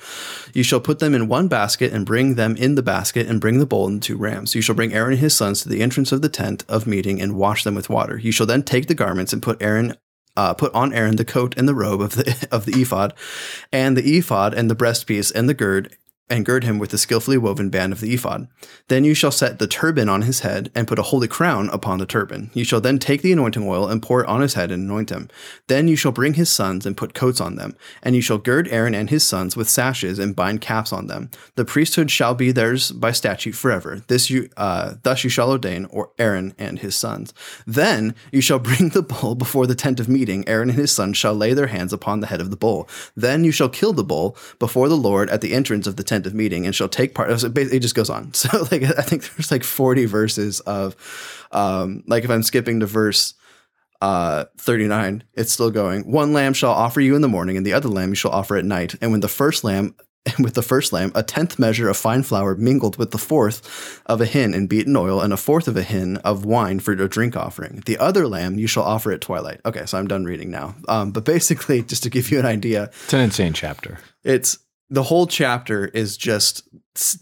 You 0.52 0.64
shall 0.64 0.80
put 0.80 0.98
them 0.98 1.14
in 1.14 1.28
one 1.28 1.46
basket 1.46 1.92
and 1.92 2.04
bring 2.04 2.34
them 2.34 2.56
in 2.56 2.74
the 2.74 2.82
basket 2.82 3.28
and 3.28 3.40
bring 3.40 3.60
the 3.60 3.66
bull 3.66 3.86
and 3.86 4.02
the 4.02 4.04
two 4.04 4.16
rams. 4.16 4.54
You 4.54 4.62
shall 4.62 4.74
bring 4.74 4.92
Aaron 4.92 5.12
and 5.12 5.20
his 5.20 5.34
sons 5.34 5.62
to 5.62 5.68
the 5.68 5.80
entrance 5.80 6.10
of 6.10 6.22
the 6.22 6.28
tent 6.28 6.64
of 6.68 6.88
meeting 6.88 7.22
and 7.22 7.36
wash 7.36 7.62
them 7.62 7.76
with 7.76 7.88
water. 7.88 8.18
You 8.18 8.32
shall 8.32 8.46
then 8.46 8.64
take 8.64 8.88
the 8.88 8.94
garments 8.94 9.32
and 9.32 9.42
put 9.42 9.62
Aaron 9.62 9.96
uh, 10.36 10.54
put 10.54 10.74
on 10.74 10.92
Aaron 10.92 11.16
the 11.16 11.24
coat 11.24 11.54
and 11.56 11.68
the 11.68 11.74
robe 11.74 12.00
of 12.00 12.16
the 12.16 12.48
of 12.52 12.64
the 12.64 12.80
ephod, 12.80 13.14
and 13.72 13.96
the 13.96 14.18
ephod 14.18 14.54
and 14.54 14.70
the 14.70 14.76
breastpiece 14.76 15.32
and 15.34 15.48
the 15.48 15.54
gird, 15.54 15.96
and 16.28 16.44
gird 16.44 16.64
him 16.64 16.78
with 16.78 16.90
the 16.90 16.98
skillfully 16.98 17.38
woven 17.38 17.70
band 17.70 17.92
of 17.92 18.00
the 18.00 18.12
ephod. 18.12 18.48
Then 18.88 19.04
you 19.04 19.14
shall 19.14 19.30
set 19.30 19.58
the 19.58 19.66
turban 19.66 20.08
on 20.08 20.22
his 20.22 20.40
head 20.40 20.70
and 20.74 20.88
put 20.88 20.98
a 20.98 21.02
holy 21.02 21.28
crown 21.28 21.68
upon 21.70 21.98
the 21.98 22.06
turban. 22.06 22.50
You 22.52 22.64
shall 22.64 22.80
then 22.80 22.98
take 22.98 23.22
the 23.22 23.32
anointing 23.32 23.66
oil 23.66 23.88
and 23.88 24.02
pour 24.02 24.22
it 24.22 24.28
on 24.28 24.40
his 24.40 24.54
head 24.54 24.70
and 24.70 24.84
anoint 24.84 25.10
him. 25.10 25.28
Then 25.68 25.88
you 25.88 25.96
shall 25.96 26.12
bring 26.12 26.34
his 26.34 26.50
sons 26.50 26.84
and 26.84 26.96
put 26.96 27.14
coats 27.14 27.40
on 27.40 27.56
them, 27.56 27.76
and 28.02 28.14
you 28.14 28.20
shall 28.20 28.38
gird 28.38 28.68
Aaron 28.68 28.94
and 28.94 29.08
his 29.08 29.24
sons 29.24 29.56
with 29.56 29.68
sashes 29.68 30.18
and 30.18 30.36
bind 30.36 30.60
caps 30.60 30.92
on 30.92 31.06
them. 31.06 31.30
The 31.54 31.64
priesthood 31.64 32.10
shall 32.10 32.34
be 32.34 32.52
theirs 32.52 32.90
by 32.90 33.12
statute 33.12 33.54
forever. 33.54 34.02
This 34.08 34.28
you 34.28 34.50
uh, 34.56 34.94
thus 35.02 35.22
you 35.22 35.30
shall 35.30 35.50
ordain 35.50 35.86
or 35.86 36.10
Aaron 36.18 36.54
and 36.58 36.80
his 36.80 36.96
sons. 36.96 37.32
Then 37.66 38.14
you 38.32 38.40
shall 38.40 38.58
bring 38.58 38.90
the 38.90 39.02
bull 39.02 39.34
before 39.36 39.66
the 39.66 39.74
tent 39.74 40.00
of 40.00 40.08
meeting. 40.08 40.46
Aaron 40.48 40.70
and 40.70 40.78
his 40.78 40.90
sons 40.90 41.16
shall 41.16 41.34
lay 41.34 41.54
their 41.54 41.68
hands 41.68 41.92
upon 41.92 42.20
the 42.20 42.26
head 42.26 42.40
of 42.40 42.50
the 42.50 42.56
bull. 42.56 42.88
Then 43.14 43.44
you 43.44 43.52
shall 43.52 43.68
kill 43.68 43.92
the 43.92 44.02
bull 44.02 44.36
before 44.58 44.88
the 44.88 44.96
Lord 44.96 45.30
at 45.30 45.40
the 45.40 45.54
entrance 45.54 45.86
of 45.86 45.96
the 45.96 46.02
tent 46.02 46.15
of 46.24 46.32
meeting, 46.32 46.64
and 46.64 46.74
shall 46.74 46.88
take 46.88 47.14
part. 47.14 47.28
It 47.30 47.80
just 47.80 47.94
goes 47.94 48.08
on. 48.08 48.32
So 48.34 48.62
like 48.70 48.84
I 48.84 49.02
think 49.02 49.28
there's 49.34 49.50
like 49.50 49.64
40 49.64 50.06
verses 50.06 50.60
of, 50.60 50.96
um, 51.52 52.04
like 52.06 52.24
if 52.24 52.30
I'm 52.30 52.42
skipping 52.42 52.80
to 52.80 52.86
verse 52.86 53.34
uh 54.02 54.44
39 54.58 55.24
it's 55.32 55.52
still 55.52 55.70
going 55.70 56.02
one 56.12 56.34
lamb 56.34 56.52
shall 56.52 56.72
offer 56.72 57.00
you 57.00 57.16
in 57.16 57.22
the 57.22 57.28
morning 57.28 57.56
and 57.56 57.64
the 57.64 57.72
other 57.72 57.88
lamb 57.88 58.10
you 58.10 58.14
shall 58.14 58.30
offer 58.30 58.54
at 58.56 58.64
night 58.66 58.94
and 59.00 59.10
when 59.10 59.20
the 59.20 59.28
first 59.28 59.64
lamb 59.64 59.94
and 60.26 60.44
with 60.44 60.54
the 60.54 60.62
first 60.62 60.92
lamb, 60.92 61.12
a 61.14 61.22
tenth 61.22 61.56
measure 61.56 61.88
of 61.88 61.96
fine 61.96 62.24
flour 62.24 62.56
mingled 62.56 62.96
with 62.96 63.12
the 63.12 63.18
fourth 63.18 64.02
of 64.06 64.20
a 64.20 64.26
hin 64.26 64.54
in 64.54 64.66
beaten 64.66 64.96
oil, 64.96 65.20
and 65.20 65.32
a 65.32 65.36
fourth 65.36 65.68
of 65.68 65.76
a 65.76 65.84
hin 65.84 66.16
of 66.18 66.44
wine 66.44 66.80
for 66.80 66.92
your 66.96 67.06
drink 67.06 67.36
offering. 67.36 67.80
The 67.86 67.96
other 67.98 68.26
lamb 68.26 68.58
you 68.58 68.66
shall 68.66 68.82
offer 68.82 69.12
at 69.12 69.20
twilight. 69.20 69.60
Okay, 69.64 69.86
so 69.86 69.96
I'm 69.96 70.08
done 70.08 70.24
reading 70.24 70.50
now. 70.50 70.74
Um, 70.88 71.12
but 71.12 71.24
basically, 71.24 71.80
just 71.92 72.02
to 72.02 72.10
give 72.10 72.32
you 72.32 72.40
an 72.40 72.44
idea, 72.46 72.90
It's 73.04 73.14
an 73.14 73.20
insane 73.20 73.52
chapter. 73.52 73.98
it's 74.24 74.58
the 74.88 75.02
whole 75.02 75.26
chapter 75.26 75.86
is 75.86 76.16
just 76.16 76.68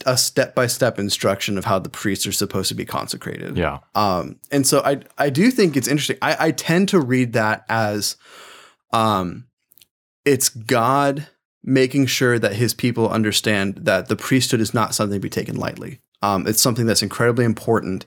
a 0.06 0.16
step 0.16 0.54
by 0.54 0.66
step 0.66 0.98
instruction 0.98 1.58
of 1.58 1.64
how 1.64 1.78
the 1.78 1.88
priests 1.88 2.26
are 2.26 2.32
supposed 2.32 2.68
to 2.68 2.74
be 2.74 2.84
consecrated. 2.84 3.56
Yeah. 3.56 3.78
Um, 3.94 4.38
and 4.50 4.66
so 4.66 4.82
I 4.84 5.00
I 5.18 5.30
do 5.30 5.50
think 5.50 5.76
it's 5.76 5.88
interesting. 5.88 6.18
I, 6.22 6.36
I 6.38 6.50
tend 6.52 6.88
to 6.90 7.00
read 7.00 7.32
that 7.32 7.64
as 7.68 8.16
um 8.92 9.46
it's 10.24 10.48
God 10.48 11.26
making 11.62 12.06
sure 12.06 12.38
that 12.38 12.54
his 12.54 12.74
people 12.74 13.08
understand 13.08 13.76
that 13.76 14.08
the 14.08 14.16
priesthood 14.16 14.60
is 14.60 14.74
not 14.74 14.94
something 14.94 15.16
to 15.16 15.22
be 15.22 15.30
taken 15.30 15.56
lightly. 15.56 16.00
Um, 16.22 16.46
it's 16.46 16.62
something 16.62 16.86
that's 16.86 17.02
incredibly 17.02 17.44
important. 17.44 18.06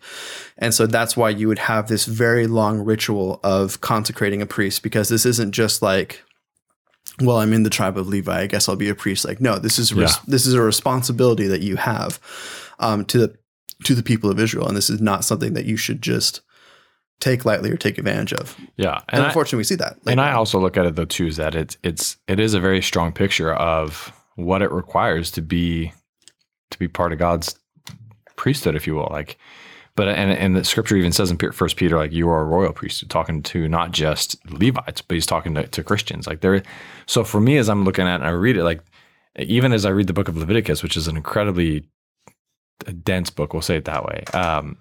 And 0.58 0.74
so 0.74 0.88
that's 0.88 1.16
why 1.16 1.30
you 1.30 1.48
would 1.48 1.60
have 1.60 1.88
this 1.88 2.06
very 2.06 2.48
long 2.48 2.80
ritual 2.80 3.40
of 3.44 3.82
consecrating 3.82 4.42
a 4.42 4.48
priest 4.48 4.82
because 4.82 5.10
this 5.10 5.26
isn't 5.26 5.52
just 5.52 5.82
like 5.82 6.24
well, 7.22 7.38
I'm 7.38 7.54
in 7.54 7.64
the 7.64 7.70
tribe 7.70 7.98
of 7.98 8.08
Levi. 8.08 8.42
I 8.42 8.48
guess 8.48 8.70
I'll 8.70 8.76
be 8.76 8.90
a 8.90 8.96
priest. 8.96 9.26
Like, 9.26 9.42
no, 9.42 9.58
this 9.60 9.80
is 9.80 9.94
res- 9.94 10.16
Yeah. 10.18 10.22
this 10.28 10.46
is 10.46 10.54
a 10.54 10.62
responsibility 10.62 11.48
that 11.48 11.62
you 11.62 11.76
have 11.78 12.20
um, 12.80 13.06
to 13.06 13.18
the 13.20 13.36
to 13.86 13.96
the 13.96 14.04
people 14.04 14.30
of 14.30 14.40
Israel, 14.40 14.68
and 14.68 14.76
this 14.78 14.90
is 14.90 15.02
not 15.02 15.24
something 15.24 15.54
that 15.54 15.66
you 15.66 15.78
should 15.78 16.02
just 16.02 16.42
take 17.20 17.46
lightly 17.46 17.72
or 17.72 17.78
take 17.78 17.98
advantage 17.98 18.34
of. 18.34 18.56
Yeah. 18.76 18.94
And, 18.96 19.04
And, 19.10 19.24
I, 19.24 19.28
unfortunately, 19.28 19.58
we 19.58 19.64
see 19.66 19.76
that. 19.76 19.98
Like, 20.06 20.14
and 20.14 20.22
I 20.22 20.34
also 20.34 20.60
look 20.60 20.78
at 20.78 20.86
it 20.86 20.96
though 20.96 21.06
too 21.06 21.28
is 21.28 21.38
that 21.38 21.56
it's 21.56 21.78
it's 21.84 22.18
it 22.28 22.40
is 22.40 22.54
a 22.54 22.60
very 22.60 22.82
strong 22.82 23.12
picture 23.12 23.54
of 23.54 24.12
what 24.36 24.62
it 24.62 24.72
requires 24.72 25.32
to 25.32 25.42
be 25.42 25.92
to 26.72 26.78
be 26.80 26.88
part 26.88 27.14
of 27.14 27.20
God's 27.20 27.58
priesthood, 28.36 28.76
if 28.76 28.86
you 28.86 28.94
will. 28.96 29.08
Like, 29.10 29.38
but 29.98 30.08
and 30.08 30.32
and 30.32 30.56
the 30.56 30.63
scripture 30.63 30.96
even 30.96 31.12
says 31.12 31.32
in 31.32 31.38
First 31.38 31.75
Peter, 31.75 31.98
like 31.98 32.13
you 32.13 32.30
are 32.30 32.42
a 32.42 32.46
royal 32.46 32.72
priesthood, 32.72 33.10
talking 33.10 33.42
to 33.44 33.68
not 33.68 33.92
just 33.92 34.38
Levites, 34.50 35.01
but 35.01 35.16
he's 35.16 35.25
talking 35.25 35.56
to, 35.56 35.68
to 35.68 35.84
Christians. 35.84 36.27
Like 36.27 36.42
there, 36.42 36.62
so 37.08 37.24
for 37.24 37.42
me, 37.42 37.58
as 37.58 37.68
I'm 37.68 37.84
looking 37.84 38.06
at 38.06 38.13
it 38.13 38.22
and 38.22 38.25
I 38.25 38.30
read 38.30 38.58
it, 38.58 38.63
like 38.63 38.82
even 39.38 39.74
as 39.74 39.86
I 39.86 39.89
read 39.89 40.06
the 40.06 40.13
book 40.13 40.27
of 40.27 40.38
Leviticus, 40.38 40.84
which 40.84 40.96
is 40.96 41.08
an 41.08 41.18
incredibly 41.18 41.89
dense 43.04 43.32
book, 43.32 43.54
we'll 43.54 43.63
say 43.63 43.77
it 43.77 43.86
that 43.86 44.06
way. 44.06 44.24
Um, 44.36 44.77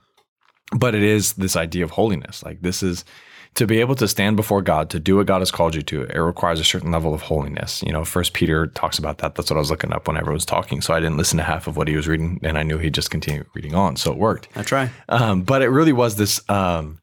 but 0.72 0.94
it 0.94 1.02
is 1.02 1.32
this 1.32 1.56
idea 1.56 1.84
of 1.84 1.92
holiness. 1.92 2.42
Like 2.42 2.60
this 2.60 2.82
is 2.82 3.06
to 3.56 3.66
be 3.66 3.80
able 3.80 3.94
to 3.96 4.06
stand 4.06 4.36
before 4.36 4.62
God, 4.62 4.90
to 4.90 5.00
do 5.00 5.16
what 5.16 5.26
God 5.26 5.40
has 5.40 5.50
called 5.50 5.74
you 5.74 5.82
to, 5.82 6.02
it 6.02 6.18
requires 6.18 6.60
a 6.60 6.64
certain 6.64 6.92
level 6.92 7.14
of 7.14 7.22
holiness. 7.22 7.82
You 7.82 7.92
know, 7.92 8.04
First 8.04 8.34
Peter 8.34 8.66
talks 8.68 8.98
about 8.98 9.18
that. 9.18 9.34
That's 9.34 9.50
what 9.50 9.56
I 9.56 9.60
was 9.60 9.70
looking 9.70 9.92
up 9.92 10.06
whenever 10.06 10.30
I 10.30 10.34
was 10.34 10.44
talking. 10.44 10.80
So 10.82 10.94
I 10.94 11.00
didn't 11.00 11.16
listen 11.16 11.38
to 11.38 11.42
half 11.42 11.66
of 11.66 11.76
what 11.76 11.88
he 11.88 11.96
was 11.96 12.06
reading, 12.06 12.38
and 12.42 12.58
I 12.58 12.62
knew 12.62 12.78
he'd 12.78 12.94
just 12.94 13.10
continue 13.10 13.44
reading 13.54 13.74
on. 13.74 13.96
So 13.96 14.12
it 14.12 14.18
worked. 14.18 14.48
I 14.56 14.62
try. 14.62 14.90
Um, 15.08 15.42
but 15.42 15.62
it 15.62 15.68
really 15.68 15.92
was 15.92 16.16
this 16.16 16.48
um, 16.50 17.00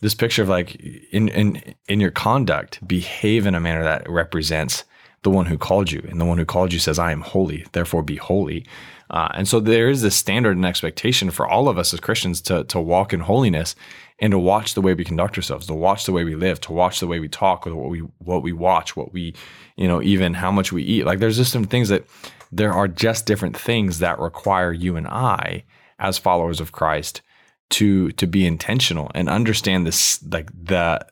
this 0.00 0.14
picture 0.14 0.42
of 0.42 0.48
like 0.48 0.74
in 0.74 1.28
in 1.28 1.74
in 1.88 2.00
your 2.00 2.10
conduct, 2.10 2.86
behave 2.86 3.46
in 3.46 3.54
a 3.54 3.60
manner 3.60 3.84
that 3.84 4.08
represents 4.10 4.84
the 5.22 5.30
one 5.30 5.46
who 5.46 5.56
called 5.56 5.90
you, 5.90 6.04
and 6.08 6.20
the 6.20 6.24
one 6.24 6.38
who 6.38 6.44
called 6.44 6.72
you 6.72 6.78
says, 6.78 6.98
"I 6.98 7.12
am 7.12 7.20
holy, 7.20 7.66
therefore 7.72 8.02
be 8.02 8.16
holy." 8.16 8.66
Uh, 9.10 9.28
and 9.34 9.46
so 9.46 9.60
there 9.60 9.90
is 9.90 10.00
this 10.00 10.16
standard 10.16 10.56
and 10.56 10.64
expectation 10.64 11.30
for 11.30 11.46
all 11.46 11.68
of 11.68 11.78
us 11.78 11.92
as 11.92 12.00
Christians 12.00 12.40
to 12.42 12.64
to 12.64 12.80
walk 12.80 13.12
in 13.12 13.20
holiness 13.20 13.74
and 14.18 14.30
to 14.30 14.38
watch 14.38 14.74
the 14.74 14.80
way 14.80 14.94
we 14.94 15.04
conduct 15.04 15.36
ourselves, 15.36 15.66
to 15.66 15.74
watch 15.74 16.06
the 16.06 16.12
way 16.12 16.24
we 16.24 16.34
live, 16.34 16.60
to 16.62 16.72
watch 16.72 17.00
the 17.00 17.06
way 17.06 17.20
we 17.20 17.28
talk, 17.28 17.66
what 17.66 17.90
we 17.90 18.00
what 18.18 18.42
we 18.42 18.52
watch, 18.52 18.96
what 18.96 19.12
we 19.12 19.34
you 19.76 19.86
know 19.86 20.02
even 20.02 20.34
how 20.34 20.50
much 20.50 20.72
we 20.72 20.82
eat. 20.82 21.04
Like 21.04 21.18
there's 21.18 21.36
just 21.36 21.52
some 21.52 21.64
things 21.64 21.88
that 21.88 22.04
there 22.50 22.72
are 22.72 22.88
just 22.88 23.26
different 23.26 23.56
things 23.56 23.98
that 23.98 24.18
require 24.18 24.72
you 24.72 24.96
and 24.96 25.06
I 25.06 25.64
as 25.98 26.18
followers 26.18 26.60
of 26.60 26.72
Christ 26.72 27.22
to 27.70 28.12
to 28.12 28.26
be 28.26 28.46
intentional 28.46 29.10
and 29.14 29.28
understand 29.28 29.86
this 29.86 30.22
like 30.24 30.50
the 30.52 31.04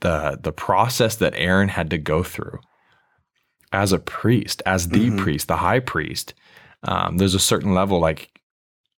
the 0.00 0.38
the 0.42 0.52
process 0.52 1.16
that 1.16 1.34
Aaron 1.36 1.68
had 1.68 1.90
to 1.90 1.98
go 1.98 2.22
through 2.22 2.58
as 3.72 3.92
a 3.92 3.98
priest, 3.98 4.62
as 4.66 4.88
the 4.88 5.10
Mhm. 5.10 5.18
priest, 5.18 5.48
the 5.48 5.56
high 5.58 5.80
priest. 5.80 6.34
Um, 6.82 7.18
there's 7.18 7.34
a 7.34 7.40
certain 7.40 7.74
level 7.74 7.98
like 8.00 8.30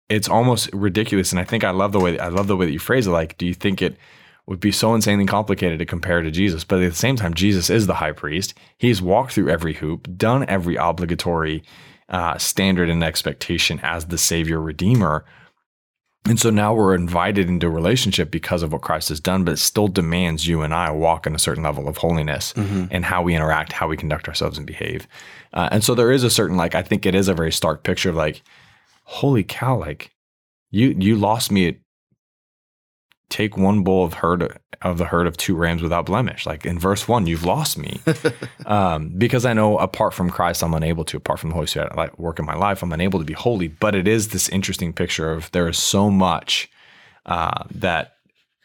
it's 0.09 0.27
almost 0.29 0.69
ridiculous, 0.73 1.31
and 1.31 1.39
I 1.39 1.45
think 1.45 1.63
I 1.63 1.71
love 1.71 1.93
the 1.93 1.99
way 1.99 2.19
I 2.19 2.27
love 2.27 2.47
the 2.47 2.57
way 2.57 2.65
that 2.65 2.71
you 2.73 2.79
phrase 2.79 3.07
it. 3.07 3.11
Like, 3.11 3.37
do 3.37 3.45
you 3.45 3.53
think 3.53 3.81
it 3.81 3.95
would 4.45 4.59
be 4.59 4.71
so 4.71 4.93
insanely 4.93 5.25
complicated 5.25 5.79
to 5.79 5.85
compare 5.85 6.21
to 6.21 6.31
Jesus? 6.31 6.63
But 6.65 6.81
at 6.81 6.89
the 6.91 6.97
same 6.97 7.15
time, 7.15 7.33
Jesus 7.33 7.69
is 7.69 7.87
the 7.87 7.95
high 7.95 8.11
priest. 8.11 8.53
He's 8.77 9.01
walked 9.01 9.33
through 9.33 9.49
every 9.49 9.73
hoop, 9.73 10.07
done 10.17 10.45
every 10.47 10.75
obligatory 10.75 11.63
uh, 12.09 12.37
standard 12.37 12.89
and 12.89 13.01
expectation 13.03 13.79
as 13.83 14.05
the 14.07 14.17
Savior 14.17 14.59
Redeemer. 14.59 15.23
And 16.25 16.39
so 16.39 16.49
now 16.51 16.73
we're 16.73 16.93
invited 16.93 17.49
into 17.49 17.65
a 17.67 17.71
relationship 17.71 18.29
because 18.29 18.61
of 18.61 18.71
what 18.71 18.81
Christ 18.81 19.09
has 19.09 19.19
done, 19.19 19.43
but 19.43 19.53
it 19.53 19.57
still 19.57 19.87
demands 19.87 20.47
you 20.47 20.61
and 20.61 20.73
I 20.73 20.91
walk 20.91 21.25
in 21.25 21.33
a 21.35 21.39
certain 21.39 21.63
level 21.63 21.87
of 21.89 21.97
holiness 21.97 22.53
Mhm. 22.55 22.89
and 22.91 23.03
how 23.05 23.23
we 23.23 23.33
interact, 23.35 23.73
how 23.73 23.87
we 23.87 23.97
conduct 23.97 24.27
ourselves 24.27 24.57
and 24.57 24.67
behave. 24.67 25.07
Uh, 25.51 25.69
and 25.71 25.83
so 25.83 25.95
there 25.95 26.11
is 26.11 26.23
a 26.23 26.29
certain, 26.29 26.55
like, 26.57 26.75
I 26.75 26.83
think 26.83 27.05
it 27.05 27.15
is 27.15 27.27
a 27.27 27.33
very 27.33 27.51
stark 27.51 27.83
picture 27.83 28.09
of 28.11 28.15
like, 28.15 28.43
holy 29.03 29.43
cow, 29.43 29.77
like 29.77 30.11
you, 30.69 30.95
you 30.97 31.15
lost 31.15 31.51
me 31.51 31.67
at 31.67 31.75
take 33.31 33.57
one 33.57 33.81
bull 33.81 34.03
of 34.05 34.13
herd 34.13 34.59
of 34.83 34.97
the 34.99 35.05
herd 35.05 35.25
of 35.25 35.37
two 35.37 35.55
rams 35.55 35.81
without 35.81 36.05
blemish. 36.05 36.45
Like 36.45 36.65
in 36.65 36.77
verse 36.77 37.07
one, 37.07 37.25
you've 37.25 37.45
lost 37.45 37.77
me 37.77 37.99
um, 38.65 39.09
because 39.17 39.45
I 39.45 39.53
know 39.53 39.77
apart 39.79 40.13
from 40.13 40.29
Christ, 40.29 40.63
I'm 40.63 40.73
unable 40.75 41.03
to. 41.05 41.17
Apart 41.17 41.39
from 41.39 41.49
the 41.49 41.55
Holy 41.55 41.67
Spirit, 41.67 41.95
like 41.95 42.17
work 42.19 42.37
in 42.39 42.45
my 42.45 42.55
life, 42.55 42.83
I'm 42.83 42.91
unable 42.93 43.17
to 43.19 43.25
be 43.25 43.33
holy. 43.33 43.67
But 43.67 43.95
it 43.95 44.07
is 44.07 44.27
this 44.29 44.49
interesting 44.49 44.93
picture 44.93 45.31
of 45.31 45.49
there 45.51 45.67
is 45.67 45.79
so 45.79 46.11
much 46.11 46.69
uh, 47.25 47.63
that 47.73 48.15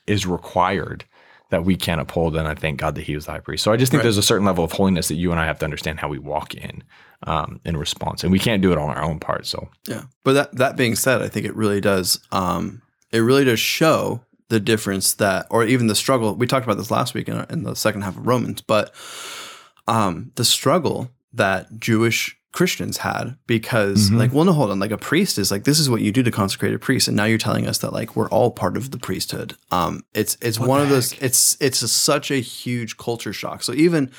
is 0.07 0.27
required 0.27 1.05
that 1.51 1.65
we 1.65 1.77
can't 1.77 2.01
uphold. 2.01 2.35
And 2.37 2.49
I 2.49 2.55
thank 2.55 2.81
God 2.81 2.97
that 2.97 3.03
He 3.05 3.15
was 3.15 3.27
the 3.27 3.33
high 3.33 3.41
priest. 3.41 3.63
So 3.65 3.73
I 3.73 3.77
just 3.77 3.93
think 3.93 4.01
Right. 4.01 4.05
there's 4.05 4.19
a 4.19 4.23
certain 4.23 4.45
level 4.47 4.65
of 4.65 4.73
holiness 4.73 5.09
that 5.09 5.15
you 5.15 5.31
and 5.31 5.41
I 5.41 5.45
have 5.47 5.59
to 5.61 5.65
understand 5.65 6.01
how 6.01 6.09
we 6.09 6.19
walk 6.19 6.55
in 6.55 6.83
um, 7.23 7.61
in 7.65 7.77
response, 7.77 8.23
and 8.25 8.33
we 8.33 8.39
can't 8.39 8.61
do 8.63 8.73
it 8.73 8.79
on 8.79 8.91
our 8.91 9.03
own 9.03 9.21
part. 9.21 9.47
So 9.47 9.69
Yeah. 9.87 10.03
But 10.25 10.33
that 10.33 10.57
that 10.57 10.77
being 10.77 10.97
said, 10.97 11.23
I 11.23 11.29
think 11.29 11.47
it 11.47 11.55
really 11.55 11.81
does 11.81 12.19
um 12.33 12.83
it 13.13 13.21
really 13.21 13.45
does 13.45 13.61
show 13.61 14.23
the 14.49 14.61
difference 14.61 15.15
that 15.15 15.47
or 15.51 15.65
even 15.65 15.87
the 15.89 15.95
struggle. 15.95 16.35
We 16.35 16.47
talked 16.47 16.65
about 16.67 16.77
this 16.79 16.91
last 16.91 17.15
week 17.15 17.29
in, 17.29 17.45
in 17.51 17.63
the 17.65 17.75
second 17.75 18.03
half 18.03 18.17
of 18.17 18.27
Romans, 18.27 18.61
but 18.63 18.95
um 19.89 20.33
the 20.37 20.45
struggle 20.45 21.11
that 21.33 21.79
Jewish 21.79 22.37
Christians 22.53 22.99
had 22.99 23.37
because 23.47 24.09
Mhm. 24.11 24.19
like 24.19 24.33
well 24.33 24.45
no 24.47 24.53
hold 24.53 24.71
on 24.71 24.79
like 24.79 24.91
a 24.91 24.97
priest 24.99 25.37
is 25.39 25.51
like 25.51 25.65
this 25.65 25.79
is 25.79 25.91
what 25.91 26.01
you 26.01 26.11
do 26.11 26.23
to 26.23 26.31
consecrate 26.31 26.73
a 26.75 26.79
priest 26.79 27.07
and 27.07 27.17
now 27.17 27.25
you're 27.25 27.37
telling 27.39 27.67
us 27.67 27.79
that 27.79 27.93
like 27.93 28.17
we're 28.17 28.31
all 28.31 28.51
part 28.51 28.77
of 28.79 28.93
the 28.93 28.99
priesthood 28.99 29.55
um 29.71 30.03
it's 30.15 30.39
it's 30.41 30.59
What 30.59 30.69
one 30.71 30.81
of 30.81 30.89
those 30.89 31.13
heck? 31.13 31.23
it's 31.23 31.57
it's 31.61 31.83
a, 31.83 31.89
such 31.89 32.31
a 32.31 32.37
huge 32.37 32.97
culture 32.97 33.35
shock 33.35 33.63
so 33.63 33.75
even 33.75 34.11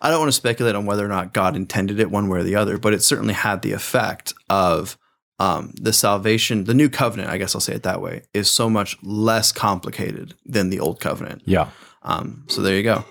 I 0.00 0.10
don't 0.10 0.18
want 0.18 0.28
to 0.28 0.32
speculate 0.36 0.74
on 0.74 0.84
whether 0.84 1.04
or 1.04 1.08
not 1.08 1.32
God 1.32 1.54
intended 1.56 2.00
it 2.00 2.10
one 2.10 2.28
way 2.28 2.40
or 2.40 2.42
the 2.42 2.54
other, 2.56 2.76
but 2.76 2.92
it 2.92 3.02
certainly 3.02 3.32
had 3.32 3.62
the 3.62 3.72
effect 3.72 4.34
of 4.50 4.98
um, 5.38 5.72
the 5.80 5.92
salvation, 5.92 6.64
the 6.64 6.74
new 6.74 6.88
covenant, 6.88 7.28
I 7.30 7.38
guess 7.38 7.54
I'll 7.54 7.60
say 7.60 7.74
it 7.74 7.82
that 7.82 8.00
way, 8.00 8.22
is 8.32 8.50
so 8.50 8.70
much 8.70 8.96
less 9.02 9.52
complicated 9.52 10.34
than 10.44 10.70
the 10.70 10.80
old 10.80 10.98
covenant. 11.00 11.42
yeah, 11.44 11.68
Um, 12.02 12.44
so 12.48 12.62
there 12.62 12.76
you 12.76 12.82
go. 12.82 13.04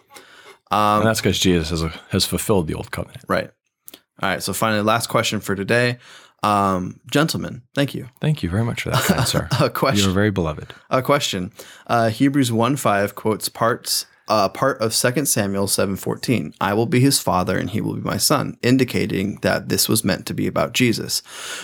and 0.72 1.02
Um, 1.02 1.04
that's 1.04 1.22
because 1.22 1.38
Jesus 1.40 1.70
has 1.70 1.84
has 2.10 2.26
fulfilled 2.26 2.68
the 2.68 2.74
old 2.74 2.90
covenant. 2.92 3.24
right. 3.28 3.52
All 4.22 4.30
right. 4.30 4.42
So 4.42 4.54
finally, 4.54 4.82
last 4.82 5.08
question 5.08 5.40
for 5.42 5.56
today. 5.56 5.98
Um, 6.42 7.00
gentlemen, 7.12 7.64
thank 7.74 7.94
you. 7.96 8.08
Thank 8.22 8.44
you 8.44 8.50
very 8.50 8.64
much 8.64 8.84
for 8.84 8.92
that, 8.92 9.04
kind 9.08 9.28
sir. 9.28 9.48
A 9.60 9.70
question. 9.70 10.06
You 10.06 10.12
are 10.12 10.14
very 10.14 10.32
beloved. 10.32 10.74
A 10.90 11.02
question. 11.02 11.52
Uh, 11.88 12.10
Hebrews 12.10 12.52
1 12.52 12.76
5 12.78 13.16
quotes 13.16 13.50
parts 13.50 14.06
uh, 14.28 14.50
part 14.50 14.80
of 14.82 14.96
2 14.96 15.26
Samuel 15.26 15.68
seven 15.68 15.96
fourteen. 15.96 16.54
I 16.60 16.74
will 16.74 16.86
be 16.86 17.00
his 17.00 17.20
father 17.20 17.58
and 17.58 17.70
he 17.70 17.82
will 17.82 17.96
be 17.96 18.02
my 18.02 18.18
son, 18.18 18.58
indicating 18.62 19.36
that 19.42 19.70
this 19.70 19.88
was 19.88 20.04
meant 20.04 20.26
to 20.28 20.34
be 20.34 20.48
about 20.48 20.74
Jesus. 20.74 21.20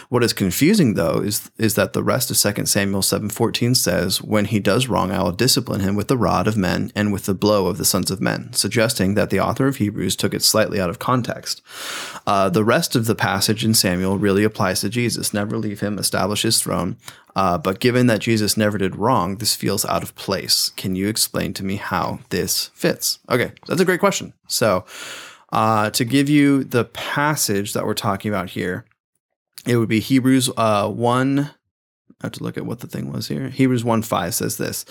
What 0.10 0.24
is 0.24 0.34
confusing 0.34 0.94
though 0.94 1.20
is 1.20 1.50
is 1.58 1.76
that 1.76 1.94
the 1.94 2.04
rest 2.04 2.30
of 2.30 2.56
2 2.56 2.66
Samuel 2.66 3.02
seven 3.02 3.30
fourteen 3.30 3.76
says, 3.76 4.22
When 4.22 4.46
he 4.46 4.60
does 4.60 4.88
wrong, 4.88 5.12
I 5.12 5.24
will 5.24 5.32
discipline 5.32 5.82
him 5.82 5.96
with 5.96 6.08
the 6.08 6.18
rod 6.18 6.48
of 6.48 6.58
men 6.58 6.92
and 6.96 7.12
with 7.12 7.26
the 7.26 7.34
blow 7.34 7.68
of 7.68 7.78
the 7.78 7.86
sons 7.86 8.12
of 8.12 8.22
men, 8.22 8.54
suggesting 8.54 9.16
that 9.16 9.30
the 9.30 9.40
author 9.40 9.68
of 9.68 9.78
Hebrews 9.78 10.16
took 10.16 10.34
it 10.34 10.44
slightly 10.44 10.80
out 10.80 10.90
of 10.90 11.00
context. 11.00 11.62
Uh, 12.28 12.50
the 12.50 12.64
rest 12.64 12.96
of 12.96 13.06
the 13.06 13.16
passage 13.16 13.66
in 13.66 13.74
Samuel 13.74 14.18
really 14.18 14.44
applies 14.44 14.82
to 14.82 14.90
Jesus. 14.90 15.34
Never 15.34 15.58
leave 15.58 15.80
him, 15.80 15.98
establish 15.98 16.44
his 16.44 16.62
throne. 16.62 16.98
Uh, 17.36 17.58
but 17.58 17.80
given 17.80 18.08
that 18.08 18.20
Jesus 18.20 18.58
never 18.58 18.78
did 18.78 18.96
wrong, 18.96 19.38
this 19.38 19.56
feels 19.56 19.86
out 19.86 20.04
of 20.04 20.16
place. 20.16 20.70
Can 20.76 20.96
you 20.96 21.08
explain 21.08 21.54
to 21.54 21.64
me 21.64 21.78
how 21.78 22.20
this 22.30 22.68
fits? 22.74 23.20
Okay, 23.30 23.54
that's 23.68 23.82
a 23.82 23.86
great 23.86 24.00
question. 24.00 24.34
So, 24.48 24.86
uh, 25.52 25.90
to 25.92 26.06
give 26.06 26.30
you 26.30 26.64
the 26.64 26.86
passage 26.86 27.74
that 27.74 27.86
we're 27.86 27.94
talking 27.94 28.30
about 28.30 28.52
here, 28.52 28.86
it 29.66 29.78
would 29.78 29.90
be 29.90 30.00
Hebrews 30.00 30.50
uh, 30.58 30.90
1. 30.90 31.40
I 31.40 31.54
have 32.22 32.32
to 32.34 32.44
look 32.44 32.58
at 32.58 32.66
what 32.66 32.80
the 32.80 32.88
thing 32.88 33.12
was 33.12 33.28
here. 33.28 33.50
Hebrews 33.50 33.84
1 33.84 34.02
5 34.02 34.34
says 34.34 34.58
this 34.58 34.86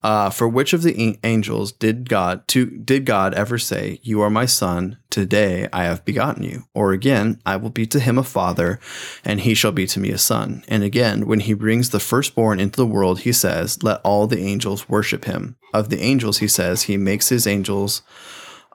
Uh, 0.00 0.30
for 0.30 0.48
which 0.48 0.72
of 0.72 0.82
the 0.82 1.18
angels 1.24 1.72
did 1.72 2.08
God 2.08 2.46
to 2.48 2.66
did 2.66 3.04
God 3.04 3.34
ever 3.34 3.58
say, 3.58 3.98
"You 4.02 4.20
are 4.20 4.30
my 4.30 4.46
son; 4.46 4.98
today 5.10 5.68
I 5.72 5.84
have 5.84 6.04
begotten 6.04 6.44
you"? 6.44 6.64
Or 6.72 6.92
again, 6.92 7.40
"I 7.44 7.56
will 7.56 7.70
be 7.70 7.84
to 7.86 7.98
him 7.98 8.16
a 8.16 8.22
father, 8.22 8.78
and 9.24 9.40
he 9.40 9.54
shall 9.54 9.72
be 9.72 9.88
to 9.88 9.98
me 9.98 10.10
a 10.10 10.18
son." 10.18 10.62
And 10.68 10.84
again, 10.84 11.26
when 11.26 11.40
he 11.40 11.52
brings 11.52 11.90
the 11.90 11.98
firstborn 11.98 12.60
into 12.60 12.76
the 12.76 12.86
world, 12.86 13.20
he 13.20 13.32
says, 13.32 13.82
"Let 13.82 14.00
all 14.04 14.28
the 14.28 14.38
angels 14.38 14.88
worship 14.88 15.24
him." 15.24 15.56
Of 15.74 15.88
the 15.88 16.00
angels, 16.00 16.38
he 16.38 16.48
says, 16.48 16.82
"He 16.82 16.96
makes 16.96 17.28
his 17.28 17.46
angels." 17.46 18.02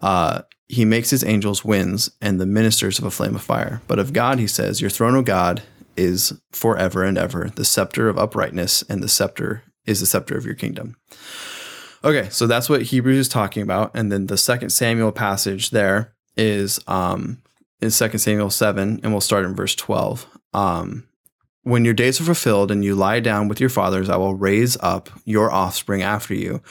Uh, 0.02 0.42
he 0.68 0.84
makes 0.84 1.12
his 1.12 1.24
angels 1.24 1.64
winds 1.64 2.12
and 2.20 2.40
the 2.42 2.46
ministers 2.46 3.00
of 3.00 3.06
a 3.06 3.12
flame 3.12 3.36
of 3.36 3.44
fire. 3.44 3.82
But 3.88 4.00
of 4.00 4.12
God, 4.12 4.40
he 4.40 4.48
says, 4.48 4.82
Your 4.82 4.90
throne, 4.90 5.16
O 5.16 5.22
God, 5.22 5.62
is 5.96 6.34
forever 6.52 7.04
and 7.04 7.18
ever. 7.18 7.52
The 7.56 7.64
scepter 7.64 8.10
of 8.10 8.18
uprightness 8.18 8.84
and 8.90 9.02
the 9.02 9.08
scepter 9.08 9.64
is 9.86 10.00
the 10.00 10.06
scepter 10.06 10.38
of 10.38 10.46
your 10.46 10.56
kingdom. 10.56 10.96
Okay, 12.04 12.28
so 12.30 12.48
that's 12.48 12.70
what 12.70 12.82
Hebrews 12.84 13.18
is 13.18 13.30
talking 13.30 13.64
about. 13.64 13.92
And 13.94 14.12
then 14.12 14.28
the 14.28 14.38
second 14.38 14.72
Samuel 14.72 15.12
passage 15.12 15.70
there 15.70 16.14
is 16.36 16.80
um 16.88 17.42
is 17.80 17.96
second 17.96 18.20
Samuel 18.20 18.50
7, 18.50 19.02
and 19.04 19.12
we'll 19.12 19.22
start 19.22 19.46
in 19.46 19.56
verse 19.56 19.76
12. 19.76 20.28
Um 20.54 21.08
when 21.64 21.86
your 21.86 21.94
days 21.94 22.20
are 22.20 22.26
fulfilled 22.26 22.72
and 22.72 22.84
you 22.84 22.94
lie 22.94 23.22
down 23.22 23.48
with 23.48 23.60
your 23.60 23.70
fathers, 23.70 24.10
I 24.10 24.18
will 24.18 24.36
raise 24.36 24.76
up 24.82 25.10
your 25.24 25.50
offspring 25.50 26.02
after 26.02 26.34
you, 26.34 26.62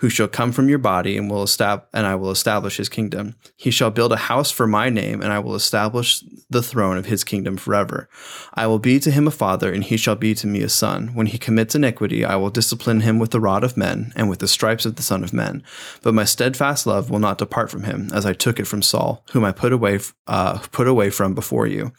who 0.00 0.10
shall 0.10 0.28
come 0.28 0.52
from 0.52 0.68
your 0.68 0.78
body, 0.78 1.16
and 1.16 1.30
will 1.30 1.42
establish 1.42 1.88
and 1.94 2.06
I 2.06 2.14
will 2.16 2.30
establish 2.30 2.76
his 2.76 2.90
kingdom. 2.90 3.34
He 3.56 3.70
shall 3.70 3.90
build 3.90 4.12
a 4.12 4.16
house 4.16 4.50
for 4.50 4.66
my 4.66 4.90
name, 4.90 5.22
and 5.22 5.32
I 5.32 5.38
will 5.38 5.54
establish 5.54 6.22
the 6.50 6.62
throne 6.62 6.98
of 6.98 7.06
his 7.06 7.24
kingdom 7.24 7.56
forever. 7.56 8.08
I 8.52 8.66
will 8.66 8.78
be 8.78 9.00
to 9.00 9.10
him 9.10 9.26
a 9.26 9.30
father, 9.30 9.72
and 9.72 9.82
he 9.82 9.96
shall 9.96 10.16
be 10.16 10.34
to 10.34 10.46
me 10.46 10.62
a 10.62 10.68
son. 10.68 11.14
When 11.14 11.26
he 11.26 11.38
commits 11.38 11.74
iniquity, 11.74 12.24
I 12.24 12.36
will 12.36 12.50
discipline 12.50 13.00
him 13.00 13.18
with 13.18 13.30
the 13.30 13.40
rod 13.40 13.64
of 13.64 13.76
men, 13.78 14.12
and 14.16 14.28
with 14.28 14.40
the 14.40 14.48
stripes 14.48 14.84
of 14.84 14.96
the 14.96 15.02
Son 15.02 15.24
of 15.24 15.32
Men. 15.32 15.62
But 16.02 16.14
my 16.14 16.24
steadfast 16.24 16.86
love 16.86 17.08
will 17.08 17.18
not 17.18 17.38
depart 17.38 17.70
from 17.70 17.84
him, 17.84 18.10
as 18.12 18.26
I 18.26 18.34
took 18.34 18.60
it 18.60 18.66
from 18.66 18.82
Saul, 18.82 19.24
whom 19.32 19.44
I 19.44 19.52
put 19.52 19.72
away 19.72 20.00
uh, 20.26 20.58
put 20.72 20.86
away 20.86 21.08
from 21.10 21.34
before 21.34 21.66
you. 21.66 21.92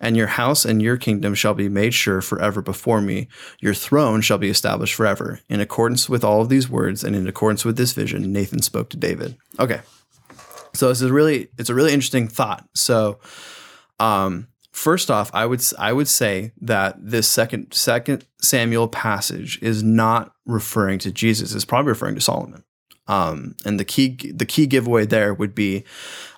And 0.00 0.16
your 0.16 0.26
house 0.26 0.64
and 0.64 0.80
your 0.80 0.96
kingdom 0.96 1.34
shall 1.34 1.54
be 1.54 1.68
made 1.68 1.94
forever 2.20 2.62
before 2.62 3.00
me. 3.00 3.28
Your 3.60 3.74
throne 3.74 4.20
shall 4.20 4.38
be 4.38 4.48
established 4.48 4.94
forever. 4.94 5.40
In 5.48 5.60
accordance 5.60 6.08
with 6.08 6.24
all 6.24 6.40
of 6.40 6.48
these 6.48 6.68
words 6.68 7.04
and 7.04 7.14
in 7.14 7.26
accordance 7.26 7.64
with 7.64 7.76
this 7.76 7.92
vision, 7.92 8.32
Nathan 8.32 8.62
spoke 8.62 8.90
to 8.90 8.96
David. 8.96 9.36
Okay. 9.58 9.80
So 10.74 10.88
this 10.88 11.02
is 11.02 11.10
really 11.10 11.48
it's 11.58 11.70
a 11.70 11.74
really 11.74 11.92
interesting 11.92 12.28
thought. 12.28 12.68
So 12.74 13.18
um 13.98 14.48
first 14.72 15.10
off, 15.10 15.30
I 15.34 15.46
would 15.46 15.62
I 15.78 15.92
would 15.92 16.08
say 16.08 16.52
that 16.60 16.96
this 16.98 17.28
second 17.28 17.72
second 17.72 18.26
Samuel 18.40 18.88
passage 18.88 19.58
is 19.62 19.82
not 19.82 20.32
referring 20.46 20.98
to 21.00 21.12
Jesus. 21.12 21.54
It's 21.54 21.64
probably 21.64 21.90
referring 21.90 22.14
to 22.14 22.20
Solomon. 22.20 22.64
Um, 23.08 23.56
and 23.64 23.80
the 23.80 23.84
key 23.84 24.16
the 24.32 24.44
key 24.44 24.66
giveaway 24.66 25.06
there 25.06 25.32
would 25.32 25.54
be, 25.54 25.84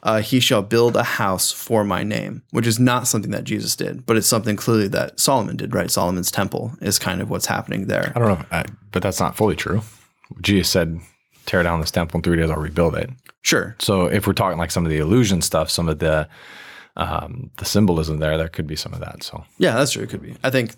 uh, 0.04 0.20
he 0.20 0.38
shall 0.38 0.62
build 0.62 0.96
a 0.96 1.02
house 1.02 1.50
for 1.50 1.82
my 1.84 2.04
name, 2.04 2.42
which 2.52 2.66
is 2.66 2.78
not 2.78 3.08
something 3.08 3.32
that 3.32 3.44
Jesus 3.44 3.74
did, 3.74 4.06
but 4.06 4.16
it's 4.16 4.28
something 4.28 4.56
clearly 4.56 4.88
that 4.88 5.18
Solomon 5.18 5.56
did. 5.56 5.74
Right, 5.74 5.90
Solomon's 5.90 6.30
temple 6.30 6.72
is 6.80 6.98
kind 6.98 7.20
of 7.20 7.28
what's 7.28 7.46
happening 7.46 7.88
there. 7.88 8.12
I 8.14 8.18
don't 8.20 8.28
know, 8.38 8.44
I, 8.52 8.64
but 8.92 9.02
that's 9.02 9.20
not 9.20 9.36
fully 9.36 9.56
true. 9.56 9.82
Jesus 10.40 10.70
said, 10.70 11.00
"Tear 11.46 11.64
down 11.64 11.80
this 11.80 11.90
temple 11.90 12.18
in 12.18 12.22
three 12.22 12.36
days, 12.36 12.50
I'll 12.50 12.56
rebuild 12.56 12.94
it." 12.94 13.10
Sure, 13.42 13.74
So 13.78 14.04
if 14.04 14.26
we're 14.26 14.34
talking 14.34 14.58
like 14.58 14.70
some 14.70 14.84
of 14.84 14.90
the 14.90 14.98
illusion 14.98 15.40
stuff, 15.40 15.70
some 15.70 15.88
of 15.88 15.98
the 15.98 16.28
um, 16.96 17.50
the 17.56 17.64
symbolism 17.64 18.18
there, 18.18 18.36
there 18.36 18.48
could 18.48 18.66
be 18.66 18.76
some 18.76 18.92
of 18.92 19.00
that. 19.00 19.22
So 19.22 19.44
yeah, 19.58 19.74
that's 19.74 19.92
true. 19.92 20.02
It 20.02 20.10
could 20.10 20.22
be. 20.22 20.36
I 20.44 20.50
think. 20.50 20.74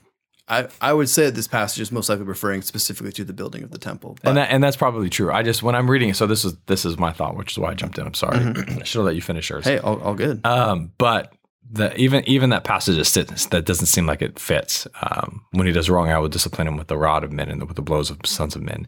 I, 0.52 0.68
I 0.80 0.92
would 0.92 1.08
say 1.08 1.24
that 1.24 1.34
this 1.34 1.48
passage 1.48 1.80
is 1.80 1.90
most 1.90 2.08
likely 2.08 2.24
referring 2.24 2.62
specifically 2.62 3.12
to 3.12 3.24
the 3.24 3.32
building 3.32 3.62
of 3.64 3.70
the 3.70 3.78
temple. 3.78 4.16
But 4.22 4.28
and 4.30 4.36
that 4.36 4.50
and 4.50 4.62
that's 4.62 4.76
probably 4.76 5.08
true. 5.10 5.32
I 5.32 5.42
just 5.42 5.62
when 5.62 5.74
I'm 5.74 5.90
reading 5.90 6.10
it, 6.10 6.16
so 6.16 6.26
this 6.26 6.44
is 6.44 6.54
this 6.66 6.84
is 6.84 6.98
my 6.98 7.12
thought, 7.12 7.36
which 7.36 7.52
is 7.52 7.58
why 7.58 7.70
I 7.70 7.74
jumped 7.74 7.98
in. 7.98 8.06
I'm 8.06 8.14
sorry. 8.14 8.38
I 8.56 8.84
should 8.84 8.98
have 8.98 9.06
let 9.06 9.14
you 9.14 9.22
finish 9.22 9.48
yours. 9.50 9.64
hey, 9.64 9.78
all, 9.78 10.00
all 10.02 10.14
good. 10.14 10.44
Um, 10.46 10.92
but 10.98 11.32
the 11.70 11.96
even 11.96 12.22
even 12.28 12.50
that 12.50 12.64
passage 12.64 13.04
sentence 13.06 13.46
that 13.46 13.64
doesn't 13.64 13.86
seem 13.86 14.04
like 14.06 14.20
it 14.20 14.38
fits. 14.38 14.86
Um, 15.00 15.44
when 15.52 15.66
he 15.66 15.72
does 15.72 15.88
wrong, 15.88 16.10
I 16.10 16.18
will 16.18 16.28
discipline 16.28 16.66
him 16.68 16.76
with 16.76 16.88
the 16.88 16.98
rod 16.98 17.24
of 17.24 17.32
men 17.32 17.48
and 17.48 17.62
with 17.66 17.76
the 17.76 17.82
blows 17.82 18.10
of 18.10 18.18
sons 18.26 18.54
of 18.54 18.62
men. 18.62 18.86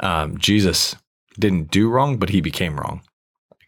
Um, 0.00 0.36
Jesus 0.36 0.94
didn't 1.38 1.70
do 1.70 1.88
wrong, 1.88 2.18
but 2.18 2.28
he 2.30 2.40
became 2.40 2.76
wrong. 2.78 3.00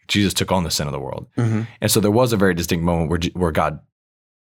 Jesus 0.07 0.33
took 0.33 0.51
on 0.51 0.63
the 0.63 0.71
sin 0.71 0.87
of 0.87 0.93
the 0.93 0.99
world, 0.99 1.27
Mhm. 1.37 1.65
and 1.79 1.89
so 1.89 1.99
there 2.01 2.11
was 2.11 2.33
a 2.33 2.37
very 2.37 2.53
distinct 2.53 2.83
moment 2.83 3.09
where 3.09 3.19
where 3.33 3.51
God 3.51 3.79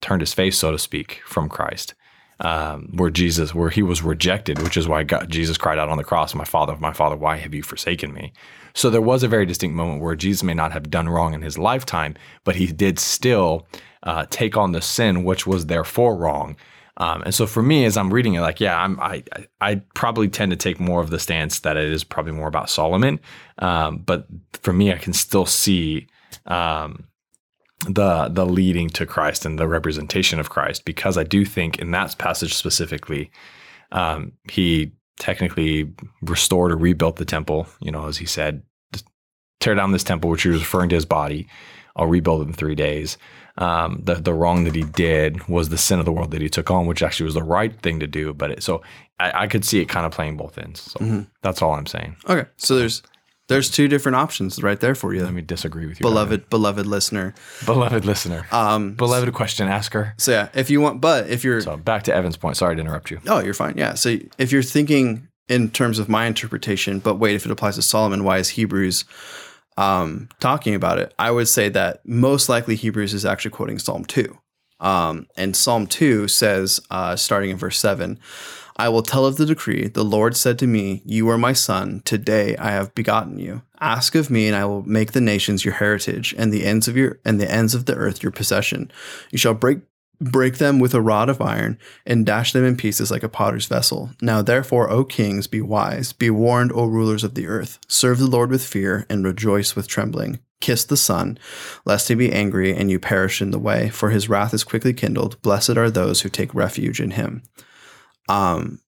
turned 0.02 0.22
his 0.22 0.34
face, 0.34 0.58
so 0.58 0.72
to 0.72 0.80
speak, 0.80 1.22
from 1.26 1.48
Christ. 1.48 1.94
Um, 2.42 2.90
where 2.94 3.10
Jesus, 3.10 3.54
where 3.54 3.70
he 3.70 3.84
was 3.84 4.02
rejected, 4.02 4.62
which 4.62 4.78
is 4.78 4.88
why 4.88 5.04
God, 5.04 5.30
Jesus 5.30 5.58
cried 5.58 5.78
out 5.78 5.90
on 5.90 5.98
the 5.98 6.06
cross, 6.06 6.34
"My 6.34 6.46
Father, 6.46 6.78
my 6.80 6.94
Father, 6.94 7.18
why 7.18 7.36
have 7.36 7.54
you 7.54 7.62
forsaken 7.64 8.14
me?" 8.14 8.32
So 8.74 8.90
there 8.90 9.02
was 9.02 9.24
a 9.24 9.28
very 9.28 9.46
distinct 9.46 9.76
moment 9.76 10.02
where 10.02 10.16
Jesus 10.16 10.42
may 10.44 10.54
not 10.54 10.72
have 10.72 10.90
done 10.90 11.10
wrong 11.10 11.34
in 11.34 11.42
his 11.42 11.58
lifetime, 11.58 12.16
but 12.46 12.56
he 12.56 12.68
did 12.68 12.98
still 12.98 13.68
uh, 14.04 14.26
take 14.30 14.56
on 14.56 14.72
the 14.72 14.82
sin 14.82 15.26
which 15.26 15.46
was 15.46 15.66
therefore 15.66 16.16
wrong. 16.16 16.56
Um, 16.96 17.22
and 17.24 17.34
so 17.34 17.48
for 17.48 17.64
me, 17.64 17.86
as 17.86 17.98
I'm 17.98 18.14
reading 18.14 18.34
it, 18.36 18.42
like, 18.42 18.60
yeah, 18.60 18.78
I'm, 18.78 19.00
I, 19.00 19.24
I 19.62 19.76
probably 19.94 20.28
tend 20.28 20.52
to 20.52 20.58
take 20.58 20.80
more 20.80 21.02
of 21.02 21.10
the 21.10 21.20
stance 21.20 21.60
that 21.62 21.78
it 21.78 21.92
is 21.92 22.04
probably 22.04 22.34
more 22.34 22.48
about 22.48 22.70
Solomon. 22.70 23.20
Um, 23.60 24.00
but 24.00 24.28
for 24.64 24.74
me, 24.74 24.92
I 24.92 24.98
can 24.98 25.14
still 25.14 25.46
see 25.46 26.08
um, 26.46 27.06
the 27.86 28.28
the 28.30 28.46
leading 28.46 28.90
to 28.90 29.06
Christ 29.06 29.46
and 29.46 29.58
the 29.58 29.68
representation 29.68 30.40
of 30.40 30.50
Christ 30.50 30.86
because 30.86 31.18
I 31.18 31.24
do 31.24 31.46
think 31.46 31.80
in 31.80 31.92
that 31.92 32.18
passage 32.18 32.54
specifically, 32.54 33.32
um, 33.92 34.34
he 34.52 34.92
technically 35.18 35.92
restored 36.22 36.72
or 36.72 36.78
rebuilt 36.78 37.18
the 37.18 37.26
temple. 37.26 37.68
You 37.80 37.92
know, 37.92 38.08
as 38.08 38.18
he 38.18 38.26
said, 38.26 38.64
tear 39.60 39.76
down 39.76 39.92
this 39.92 40.04
temple, 40.04 40.30
which 40.30 40.44
he 40.44 40.50
was 40.50 40.60
referring 40.60 40.90
to 40.90 40.96
his 40.96 41.06
body. 41.06 41.48
I'll 41.96 42.08
rebuild 42.08 42.42
it 42.42 42.48
in 42.48 42.54
three 42.54 42.76
days. 42.76 43.18
Um, 43.58 44.02
the 44.04 44.16
the 44.16 44.34
wrong 44.34 44.64
that 44.64 44.76
he 44.76 44.84
did 44.84 45.48
was 45.48 45.70
the 45.70 45.78
sin 45.78 46.00
of 46.00 46.06
the 46.06 46.12
world 46.14 46.32
that 46.32 46.42
he 46.42 46.50
took 46.50 46.72
on, 46.72 46.86
which 46.86 47.04
actually 47.04 47.26
was 47.26 47.34
the 47.34 47.44
right 47.44 47.78
thing 47.82 48.00
to 48.00 48.08
do. 48.08 48.34
But 48.34 48.52
it, 48.52 48.64
so 48.64 48.82
I, 49.20 49.44
I 49.44 49.48
could 49.48 49.66
see 49.66 49.82
it 49.82 49.86
kind 49.86 50.06
of 50.06 50.12
playing 50.14 50.38
both 50.38 50.58
ends. 50.58 50.82
So 50.82 51.00
that's 51.42 51.62
all 51.62 51.74
I'm 51.74 51.86
saying. 51.86 52.16
Okay, 52.30 52.48
so 52.58 52.78
there's 52.78 53.04
there's 53.50 53.70
two 53.70 53.88
different 53.90 54.16
options 54.16 54.62
right 54.64 54.80
there 54.80 54.96
for 54.96 55.14
you, 55.14 55.24
Let 55.24 55.34
me 55.34 55.42
disagree 55.42 55.86
with 55.86 56.00
you, 56.00 56.04
beloved 56.04 56.50
beloved 56.50 56.86
listener. 56.86 57.34
beloved 57.66 58.06
listener, 58.06 58.46
Um, 58.52 58.94
beloved 58.94 59.34
question 59.34 59.68
asker. 59.68 60.14
so 60.18 60.32
yeah, 60.32 60.48
if 60.54 60.70
you 60.70 60.80
want, 60.80 61.02
but 61.02 61.30
if 61.30 61.44
you're 61.44 61.60
So 61.62 61.76
back 61.78 62.04
to 62.04 62.16
Evan's 62.16 62.38
point. 62.38 62.56
Sorry 62.58 62.76
to 62.76 62.82
interrupt 62.82 63.12
you. 63.12 63.20
oh, 63.28 63.40
you're 63.40 63.54
fine. 63.54 63.76
Yeah. 63.78 63.96
So 63.96 64.18
if 64.38 64.52
you're 64.54 64.64
thinking 64.64 65.28
in 65.50 65.70
terms 65.72 66.00
of 66.00 66.08
my 66.08 66.26
interpretation, 66.28 67.00
but 67.00 67.16
wait, 67.16 67.36
if 67.36 67.44
it 67.46 67.52
applies 67.52 67.76
to 67.76 67.82
Solomon, 67.82 68.24
why 68.24 68.38
is 68.38 68.50
Hebrews 68.50 69.04
um, 69.78 70.30
talking 70.40 70.76
about 70.76 71.00
it? 71.00 71.14
I 71.18 71.32
would 71.32 71.48
say 71.48 71.70
that 71.70 72.02
most 72.06 72.50
likely 72.50 72.76
Hebrews 72.76 73.14
is 73.14 73.26
actually 73.26 73.52
quoting 73.52 73.80
Psalm 73.80 74.06
two. 74.06 74.38
Um, 74.80 75.28
and 75.36 75.56
Psalm 75.56 75.88
2 75.88 76.28
says, 76.28 76.80
uh, 76.90 77.16
starting 77.16 77.50
in 77.50 77.58
verse 77.58 77.78
7, 77.78 78.20
I 78.80 78.88
will 78.88 79.04
tell 79.04 79.26
of 79.26 79.36
the 79.36 79.46
decree. 79.46 79.90
The 79.90 80.06
Lord 80.06 80.38
said 80.38 80.58
to 80.60 80.68
me, 80.68 81.02
You 81.04 81.28
are 81.30 81.38
my 81.38 81.52
son. 81.52 82.02
Today 82.06 82.56
I 82.56 82.72
have 82.72 82.96
begotten 82.96 83.38
you. 83.38 83.62
Ask 83.82 84.16
of 84.16 84.30
me, 84.30 84.48
and 84.48 84.56
I 84.56 84.64
will 84.64 84.84
make 84.84 85.12
the 85.12 85.20
nations 85.20 85.66
your 85.66 85.74
heritage, 85.74 86.34
and 86.38 86.54
the 86.54 86.66
ends 86.66 86.88
of 86.88 86.96
your 86.96 87.20
and 87.26 87.42
the 87.42 87.52
ends 87.52 87.76
of 87.76 87.86
the 87.86 87.96
earth 87.96 88.24
your 88.24 88.32
possession. 88.32 88.90
You 89.32 89.38
shall 89.38 89.54
break 89.54 89.80
break 90.22 90.60
them 90.60 90.80
with 90.80 90.94
a 90.94 91.02
rod 91.02 91.28
of 91.28 91.42
iron, 91.42 91.78
and 92.06 92.26
dash 92.26 92.54
them 92.54 92.64
in 92.64 92.78
pieces 92.78 93.12
like 93.12 93.24
a 93.24 93.30
potter's 93.30 93.66
vessel. 93.66 94.12
Now 94.22 94.42
therefore, 94.42 94.90
O 94.90 95.04
kings, 95.04 95.48
be 95.48 95.62
wise, 95.62 96.14
be 96.14 96.30
warned, 96.30 96.72
O 96.72 96.86
rulers 96.86 97.26
of 97.26 97.36
the 97.36 97.48
earth. 97.48 97.80
Serve 97.90 98.20
the 98.20 98.28
Lord 98.28 98.50
with 98.50 98.66
fear, 98.66 99.06
and 99.10 99.26
rejoice 99.26 99.76
with 99.76 99.90
trembling. 99.90 100.40
Kiss 100.62 100.84
the 100.84 100.98
Son, 100.98 101.38
lest 101.86 102.08
he 102.08 102.16
be 102.16 102.32
angry 102.32 102.76
and 102.76 102.92
you 102.92 103.00
perish 103.00 103.42
in 103.42 103.52
the 103.52 103.60
way, 103.60 103.90
for 103.90 104.10
his 104.10 104.28
wrath 104.28 104.54
is 104.54 104.64
quickly 104.64 104.94
kindled. 104.94 105.42
Blessed 105.42 105.78
are 105.78 105.90
those 105.90 106.22
who 106.22 106.30
take 106.30 106.54
refuge 106.54 107.00
in 107.00 107.12
him. 107.12 107.44
Um, 108.28 108.80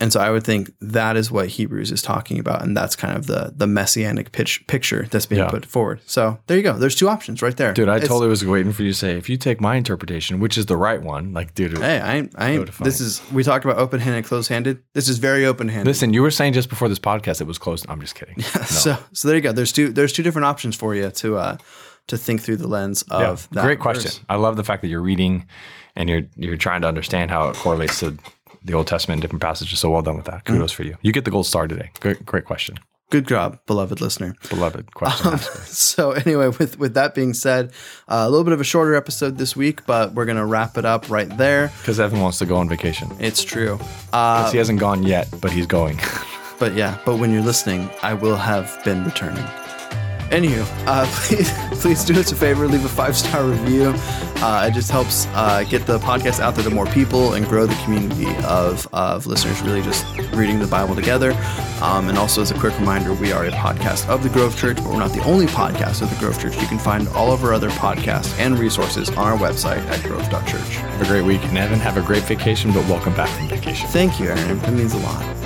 and 0.00 0.12
so 0.12 0.18
I 0.20 0.30
would 0.30 0.42
think 0.44 0.72
that 0.80 1.16
is 1.16 1.30
what 1.30 1.48
Hebrews 1.48 1.92
is 1.92 2.02
talking 2.02 2.38
about, 2.40 2.62
and 2.62 2.76
that's 2.76 2.96
kind 2.96 3.16
of 3.16 3.26
the 3.26 3.52
the 3.56 3.66
messianic 3.66 4.32
pitch 4.32 4.66
picture 4.66 5.06
that's 5.10 5.26
being 5.26 5.40
Yeah. 5.42 5.48
put 5.48 5.64
forward. 5.66 6.00
So 6.06 6.38
there 6.48 6.56
you 6.56 6.62
go. 6.64 6.72
There's 6.76 6.96
two 6.96 7.08
options 7.08 7.42
right 7.42 7.56
there, 7.56 7.72
Dude, 7.72 7.88
I 7.88 7.96
It's- 7.96 8.08
totally 8.08 8.28
was 8.28 8.44
waiting 8.44 8.72
for 8.72 8.82
you 8.82 8.90
to 8.90 8.94
say, 8.98 9.16
if 9.16 9.28
you 9.28 9.36
take 9.36 9.60
my 9.60 9.76
interpretation, 9.76 10.40
which 10.40 10.58
is 10.58 10.66
the 10.66 10.76
right 10.76 11.00
one, 11.00 11.32
like, 11.32 11.54
dude, 11.54 11.78
Hey, 11.78 12.00
I 12.00 12.16
ain't, 12.16 12.32
I 12.36 12.50
ain't, 12.50 12.70
this 12.78 13.00
is 13.00 13.22
we 13.32 13.44
talked 13.44 13.64
about 13.64 13.78
open 13.78 14.00
handed, 14.00 14.24
closed 14.24 14.48
handed. 14.48 14.78
This 14.94 15.08
is 15.08 15.18
very 15.18 15.46
open 15.46 15.68
handed. 15.68 15.86
listen, 15.86 16.12
you 16.12 16.22
were 16.22 16.30
saying 16.32 16.54
just 16.54 16.68
before 16.68 16.88
this 16.88 16.98
podcast 16.98 17.40
it 17.40 17.46
was 17.46 17.58
closed. 17.58 17.86
I'm 17.88 18.00
just 18.00 18.14
kidding. 18.14 18.36
No. 18.54 18.62
So 18.64 18.98
so 19.12 19.28
there 19.28 19.36
you 19.36 19.42
go. 19.42 19.52
There's 19.52 19.72
two 19.72 19.90
there's 19.90 20.12
two 20.12 20.22
different 20.22 20.46
options 20.46 20.74
for 20.76 20.94
you 20.94 21.10
to 21.10 21.36
uh 21.36 21.56
to 22.08 22.18
think 22.18 22.42
through 22.42 22.56
the 22.56 22.68
lens 22.68 23.02
Yeah, 23.10 23.30
of 23.30 23.48
that 23.52 23.64
great 23.64 23.78
question. 23.78 24.10
verse. 24.10 24.20
I 24.28 24.36
love 24.36 24.56
the 24.56 24.64
fact 24.64 24.82
that 24.82 24.88
you're 24.88 25.00
reading 25.00 25.46
and 25.96 26.08
you're 26.10 26.22
you're 26.36 26.56
trying 26.56 26.82
to 26.82 26.88
understand 26.88 27.30
how 27.30 27.48
it 27.48 27.56
correlates 27.56 28.00
to 28.00 28.16
the 28.64 28.74
Old 28.74 28.86
Testament 28.86 29.20
different 29.22 29.42
passages. 29.42 29.78
So 29.78 29.90
well 29.90 30.02
done 30.02 30.16
with 30.16 30.26
that. 30.26 30.44
Kudos 30.44 30.72
for 30.72 30.82
you. 30.84 30.96
You 31.02 31.12
get 31.12 31.24
the 31.24 31.30
gold 31.30 31.46
star 31.46 31.66
today. 31.68 31.90
Great, 32.00 32.24
great 32.24 32.44
question, 32.44 32.78
Good 33.10 33.28
job, 33.28 33.58
beloved 33.66 34.00
listener. 34.00 34.34
beloved 34.48 34.94
question. 34.94 35.32
So 35.66 36.12
anyway, 36.12 36.48
with 36.48 36.78
with 36.78 36.94
that 36.94 37.14
being 37.14 37.34
said, 37.34 37.72
uh, 38.08 38.24
a 38.26 38.30
little 38.30 38.44
bit 38.44 38.52
of 38.54 38.60
a 38.60 38.64
shorter 38.64 38.94
episode 38.94 39.38
this 39.38 39.54
week, 39.54 39.84
but 39.86 40.14
we're 40.14 40.24
gonna 40.24 40.46
wrap 40.46 40.78
it 40.78 40.84
up 40.84 41.10
right 41.10 41.28
there. 41.36 41.70
Because 41.80 42.00
Evan 42.00 42.20
wants 42.20 42.38
to 42.38 42.46
go 42.46 42.56
on 42.56 42.68
vacation. 42.68 43.10
It's 43.20 43.44
true. 43.44 43.78
Uh, 44.12 44.50
he 44.50 44.58
hasn't 44.58 44.80
gone 44.80 45.02
yet, 45.02 45.28
but 45.40 45.52
he's 45.52 45.66
going. 45.66 45.98
but 46.58 46.74
yeah, 46.74 46.98
but 47.04 47.18
when 47.18 47.32
you're 47.32 47.42
listening, 47.42 47.90
I 48.02 48.14
will 48.14 48.36
have 48.36 48.80
been 48.84 49.04
returning. 49.04 49.44
Anywho, 50.30 50.64
uh, 50.86 51.06
please, 51.26 51.50
please 51.80 52.04
do 52.04 52.18
us 52.18 52.32
a 52.32 52.36
favor, 52.36 52.66
leave 52.66 52.84
a 52.84 52.88
five 52.88 53.16
star 53.16 53.44
review. 53.44 53.92
Uh, 54.38 54.68
it 54.70 54.74
just 54.74 54.90
helps 54.90 55.26
uh, 55.28 55.64
get 55.64 55.86
the 55.86 55.98
podcast 56.00 56.40
out 56.40 56.54
there 56.54 56.64
to 56.64 56.70
more 56.70 56.86
people 56.86 57.34
and 57.34 57.46
grow 57.46 57.66
the 57.66 57.74
community 57.84 58.26
of, 58.44 58.86
of 58.92 59.26
listeners 59.26 59.60
really 59.62 59.80
just 59.80 60.04
reading 60.32 60.58
the 60.58 60.66
Bible 60.66 60.94
together. 60.94 61.32
Um, 61.80 62.08
and 62.08 62.18
also, 62.18 62.42
as 62.42 62.50
a 62.50 62.58
quick 62.58 62.78
reminder, 62.78 63.14
we 63.14 63.32
are 63.32 63.44
a 63.44 63.50
podcast 63.50 64.08
of 64.08 64.22
the 64.22 64.28
Grove 64.28 64.56
Church, 64.56 64.76
but 64.76 64.86
we're 64.86 64.98
not 64.98 65.12
the 65.12 65.24
only 65.24 65.46
podcast 65.46 66.02
of 66.02 66.10
the 66.10 66.16
Grove 66.16 66.38
Church. 66.40 66.60
You 66.60 66.66
can 66.66 66.78
find 66.78 67.08
all 67.08 67.32
of 67.32 67.44
our 67.44 67.52
other 67.52 67.70
podcasts 67.70 68.38
and 68.38 68.58
resources 68.58 69.08
on 69.10 69.18
our 69.18 69.36
website 69.38 69.84
at 69.86 70.02
grove.church. 70.02 70.76
Have 70.76 71.02
a 71.02 71.06
great 71.06 71.24
week, 71.24 71.42
and 71.44 71.56
Evan, 71.56 71.80
have 71.80 71.96
a 71.96 72.02
great 72.02 72.22
vacation, 72.24 72.72
but 72.72 72.86
welcome 72.88 73.14
back 73.14 73.30
from 73.30 73.48
vacation. 73.48 73.88
Thank 73.88 74.18
you, 74.18 74.28
Aaron. 74.28 74.58
That 74.58 74.72
means 74.72 74.94
a 74.94 74.98
lot. 74.98 75.43